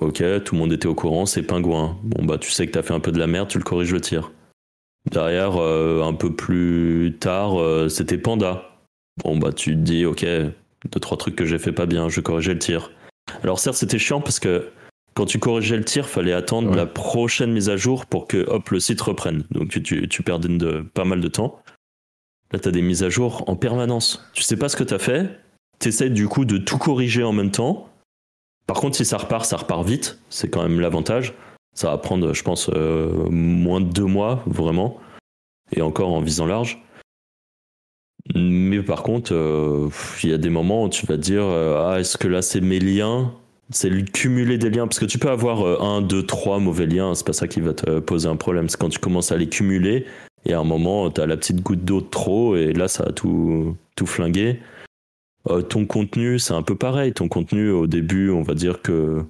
[0.00, 1.98] Ok, tout le monde était au courant, c'est Pingouin.
[2.02, 3.92] Bon, bah, tu sais que t'as fait un peu de la merde, tu le corriges
[3.92, 4.32] le tir.
[5.10, 7.56] Derrière, euh, un peu plus tard,
[7.90, 8.70] c'était Panda.
[9.22, 12.22] Bon, bah, tu te dis, ok, deux, trois trucs que j'ai fait pas bien, je
[12.22, 12.92] corrigeais le tir.
[13.42, 14.70] Alors, certes, c'était chiant parce que
[15.12, 18.70] quand tu corrigeais le tir, fallait attendre la prochaine mise à jour pour que, hop,
[18.70, 19.44] le site reprenne.
[19.50, 21.60] Donc, tu, tu perdais de, pas mal de temps.
[22.52, 24.24] Là, tu as des mises à jour en permanence.
[24.32, 25.28] Tu sais pas ce que tu as fait.
[25.80, 27.88] Tu essaies du coup de tout corriger en même temps.
[28.66, 30.18] Par contre, si ça repart, ça repart vite.
[30.30, 31.34] C'est quand même l'avantage.
[31.74, 34.98] Ça va prendre, je pense, euh, moins de deux mois, vraiment.
[35.72, 36.82] Et encore en visant large.
[38.34, 39.88] Mais par contre, euh,
[40.22, 42.42] il y a des moments où tu vas te dire euh, Ah, est-ce que là,
[42.42, 43.32] c'est mes liens?
[43.70, 44.86] C'est le cumuler des liens.
[44.86, 47.14] Parce que tu peux avoir un, deux, trois mauvais liens.
[47.14, 48.70] C'est pas ça qui va te poser un problème.
[48.70, 50.06] C'est quand tu commences à les cumuler
[50.44, 53.04] et à un moment, tu as la petite goutte d'eau de trop et là, ça
[53.04, 54.60] a tout, tout flingué.
[55.48, 57.12] Euh, ton contenu, c'est un peu pareil.
[57.12, 59.24] Ton contenu, au début, on va dire que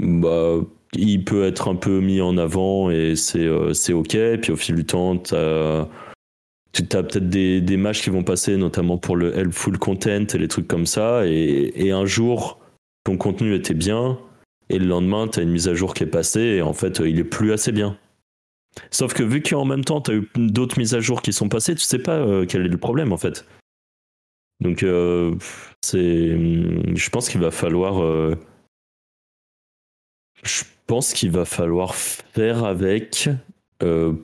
[0.00, 0.56] bah,
[0.94, 4.16] il peut être un peu mis en avant et c'est euh, OK.
[4.42, 5.86] Puis au fil du temps, tu as,
[6.72, 10.68] peut-être des, des matchs qui vont passer, notamment pour le helpful content et les trucs
[10.68, 11.26] comme ça.
[11.26, 12.60] Et, et un jour,
[13.04, 14.18] ton contenu était bien
[14.70, 17.00] et le lendemain, tu as une mise à jour qui est passée et en fait,
[17.04, 17.96] il est plus assez bien.
[18.90, 21.48] Sauf que vu qu'en même temps, tu as eu d'autres mises à jour qui sont
[21.48, 23.46] passées, tu sais pas euh, quel est le problème en fait.
[24.60, 25.34] Donc, euh,
[25.84, 28.02] je pense qu'il va falloir.
[28.02, 28.34] Euh,
[30.42, 33.28] je pense qu'il va falloir faire avec.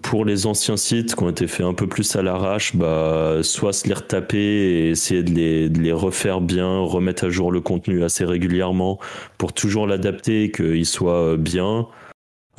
[0.03, 3.73] pour les anciens sites qui ont été faits un peu plus à l'arrache, bah, soit
[3.73, 8.25] se les retaper et essayer de les, refaire bien, remettre à jour le contenu assez
[8.25, 8.99] régulièrement
[9.39, 11.87] pour toujours l'adapter qu'il soit bien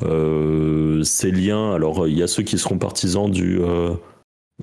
[0.00, 3.94] ces liens, alors il y a ceux qui seront partisans du euh,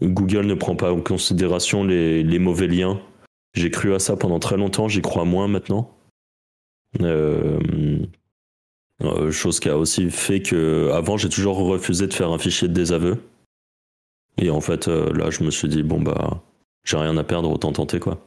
[0.01, 3.01] Google ne prend pas en considération les, mauvais liens.
[3.53, 5.95] J'ai cru à ça pendant très longtemps, j'y crois moins maintenant.
[7.01, 7.59] Euh,
[9.31, 12.73] chose qui a aussi fait que avant j'ai toujours refusé de faire un fichier de
[12.73, 13.17] désaveu.
[14.37, 16.43] Et en fait là je me suis dit bon bah
[16.83, 18.25] j'ai rien à perdre autant tenter quoi.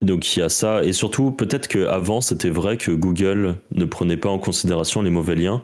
[0.00, 4.16] Donc il y a ça, et surtout peut-être qu'avant c'était vrai que Google ne prenait
[4.16, 5.62] pas en considération les mauvais liens,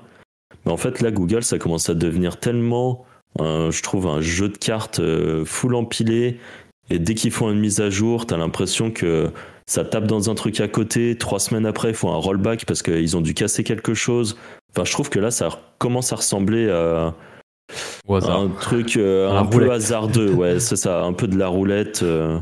[0.66, 3.04] mais en fait là Google ça commence à devenir tellement,
[3.38, 6.38] je trouve, un jeu de cartes euh, full empilé,
[6.90, 9.30] et dès qu'ils font une mise à jour, t'as l'impression que
[9.66, 12.82] ça tape dans un truc à côté, trois semaines après ils font un rollback parce
[12.82, 14.36] qu'ils ont dû casser quelque chose.
[14.72, 17.14] Enfin je trouve que là ça commence à ressembler à...
[18.08, 22.02] un truc euh, un, peu hasardeux, ouais, c'est ça, un peu de la roulette.
[22.02, 22.38] Euh.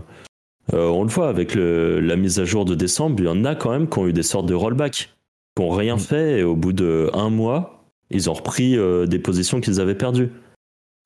[0.72, 3.54] Euh, on le voit avec la mise à jour de décembre, il y en a
[3.54, 5.10] quand même qui ont eu des sortes de rollback,
[5.56, 6.00] qui n'ont rien mm.
[6.00, 10.30] fait et au bout d'un mois, ils ont repris euh, des positions qu'ils avaient perdues.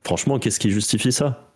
[0.05, 1.53] Franchement, qu'est-ce qui justifie ça?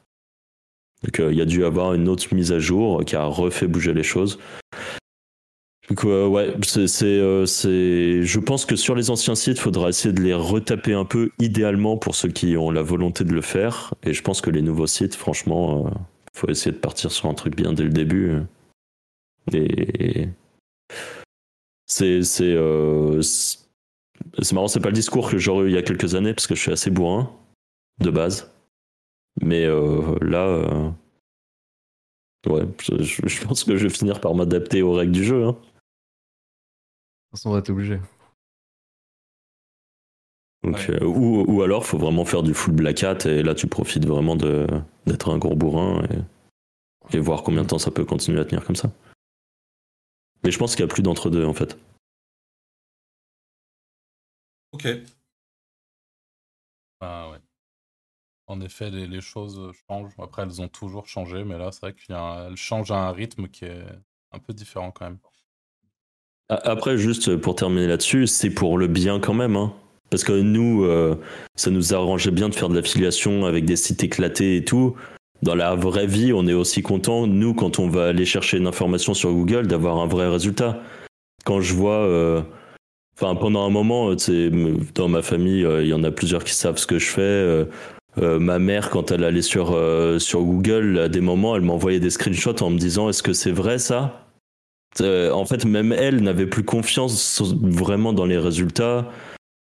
[1.04, 3.66] Donc, euh, il y a dû avoir une autre mise à jour qui a refait
[3.66, 4.38] bouger les choses.
[5.88, 7.18] Donc, ouais, c'est,
[8.22, 11.30] je pense que sur les anciens sites, il faudra essayer de les retaper un peu,
[11.40, 13.94] idéalement pour ceux qui ont la volonté de le faire.
[14.04, 15.90] Et je pense que les nouveaux sites, franchement,
[16.36, 18.36] faut essayer de partir sur un truc bien dès le début.
[19.52, 20.28] Et
[21.86, 25.82] c'est c'est euh, c'est marrant, c'est pas le discours que j'aurais eu il y a
[25.82, 27.32] quelques années parce que je suis assez bourrin
[28.00, 28.52] de base.
[29.42, 30.90] Mais euh, là, euh,
[32.46, 35.44] ouais, je, pense que je vais finir par m'adapter aux règles du jeu.
[35.44, 35.52] Hein.
[35.52, 37.98] De toute façon, on va être obligé.
[40.62, 44.04] Donc, ou, ou, alors, faut vraiment faire du full black hat et là, tu profites
[44.04, 44.36] vraiment
[45.06, 48.64] d'être un gros bourrin et, et, voir combien de temps ça peut continuer à tenir
[48.64, 48.90] comme ça.
[50.42, 51.76] Mais je pense qu'il y a plus d'entre-deux en fait.
[54.72, 54.86] Ok.
[57.00, 57.38] Ah ouais.
[58.46, 60.12] En effet, les, les, choses changent.
[60.18, 63.64] Après, elles ont toujours changé, mais là, c'est vrai qu'elles changent à un rythme qui
[63.64, 63.84] est
[64.32, 65.18] un peu différent quand même.
[66.48, 69.54] Après, juste pour terminer là-dessus, c'est pour le bien quand même.
[69.54, 69.72] Hein.
[70.10, 71.14] Parce que nous, euh,
[71.54, 74.94] ça nous arrangeait bien de faire de l'affiliation avec des sites éclatés et tout.
[75.42, 78.66] Dans la vraie vie, on est aussi content, nous, quand on va aller chercher une
[78.66, 80.82] information sur Google, d'avoir un vrai résultat.
[81.44, 82.04] Quand je vois.
[82.04, 82.42] Euh,
[83.16, 84.14] enfin, pendant un moment,
[84.94, 87.66] dans ma famille, euh, il y en a plusieurs qui savent ce que je fais.
[88.20, 89.78] ma mère, quand elle allait sur,
[90.18, 93.52] sur Google, à des moments, elle m'envoyait des screenshots en me disant Est-ce que c'est
[93.52, 94.26] vrai ça?
[95.00, 99.08] En fait, même elle n'avait plus confiance vraiment dans les résultats.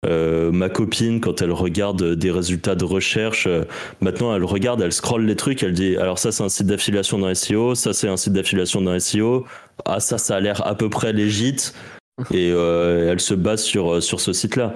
[0.04, 3.64] Euh, ma copine, quand elle regarde des résultats de recherche, euh,
[4.00, 7.18] maintenant elle regarde, elle scrolle les trucs, elle dit alors ça c'est un site d'affiliation
[7.18, 9.46] dans SEO, ça c'est un site d'affiliation dans SEO,
[9.84, 11.72] ah ça ça a l'air à peu près légit.
[12.30, 14.72] Et euh, elle se base sur, sur ce site-là.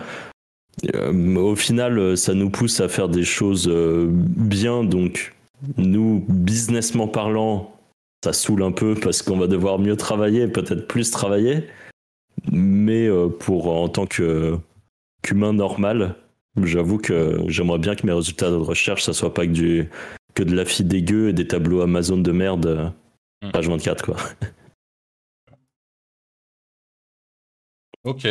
[0.85, 3.67] au final, ça nous pousse à faire des choses
[4.11, 5.35] bien, donc
[5.79, 7.75] nous, businessment parlant,
[8.23, 11.65] ça saoule un peu parce qu'on va devoir mieux travailler, peut-être plus travailler,
[12.53, 13.09] mais
[13.39, 14.59] pour en tant que
[15.23, 16.17] qu'humain normal,
[16.63, 19.91] j'avoue que j'aimerais bien que mes résultats de recherche, ça soit pas que, du,
[20.35, 22.93] que de la fille dégueu et des tableaux Amazon de merde
[23.43, 23.51] hmm.
[23.51, 24.17] page 24, quoi.
[28.05, 28.27] Ok.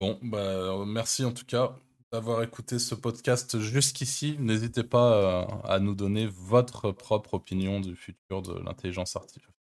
[0.00, 1.76] Bon, bah, merci en tout cas
[2.12, 4.36] d'avoir écouté ce podcast jusqu'ici.
[4.38, 9.52] N'hésitez pas euh, à nous donner votre propre opinion du futur de l'intelligence artificielle.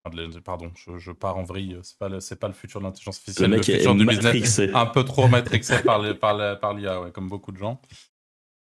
[0.44, 1.78] pardon, je, pars en vrille.
[1.84, 4.62] C'est pas le, pas le futur de l'intelligence artificielle, le, futur du business.
[4.74, 7.82] Un peu trop matrixé par, par, par l'IA, comme beaucoup de gens.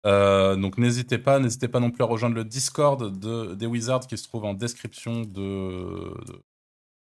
[0.06, 4.06] Euh, donc n'hésitez pas, n'hésitez pas non plus à rejoindre le Discord de, des Wizards
[4.06, 6.42] qui se trouve en description de, de,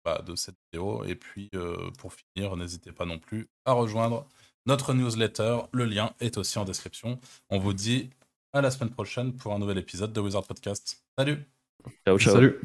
[0.03, 1.03] bah, cette vidéo.
[1.05, 4.27] Et puis euh, pour finir, n'hésitez pas non plus à rejoindre
[4.65, 5.59] notre newsletter.
[5.73, 7.19] Le lien est aussi en description.
[7.49, 8.09] On vous dit
[8.53, 11.03] à la semaine prochaine pour un nouvel épisode de Wizard Podcast.
[11.17, 11.45] Salut
[12.05, 12.33] Ciao, ciao.
[12.33, 12.59] Salut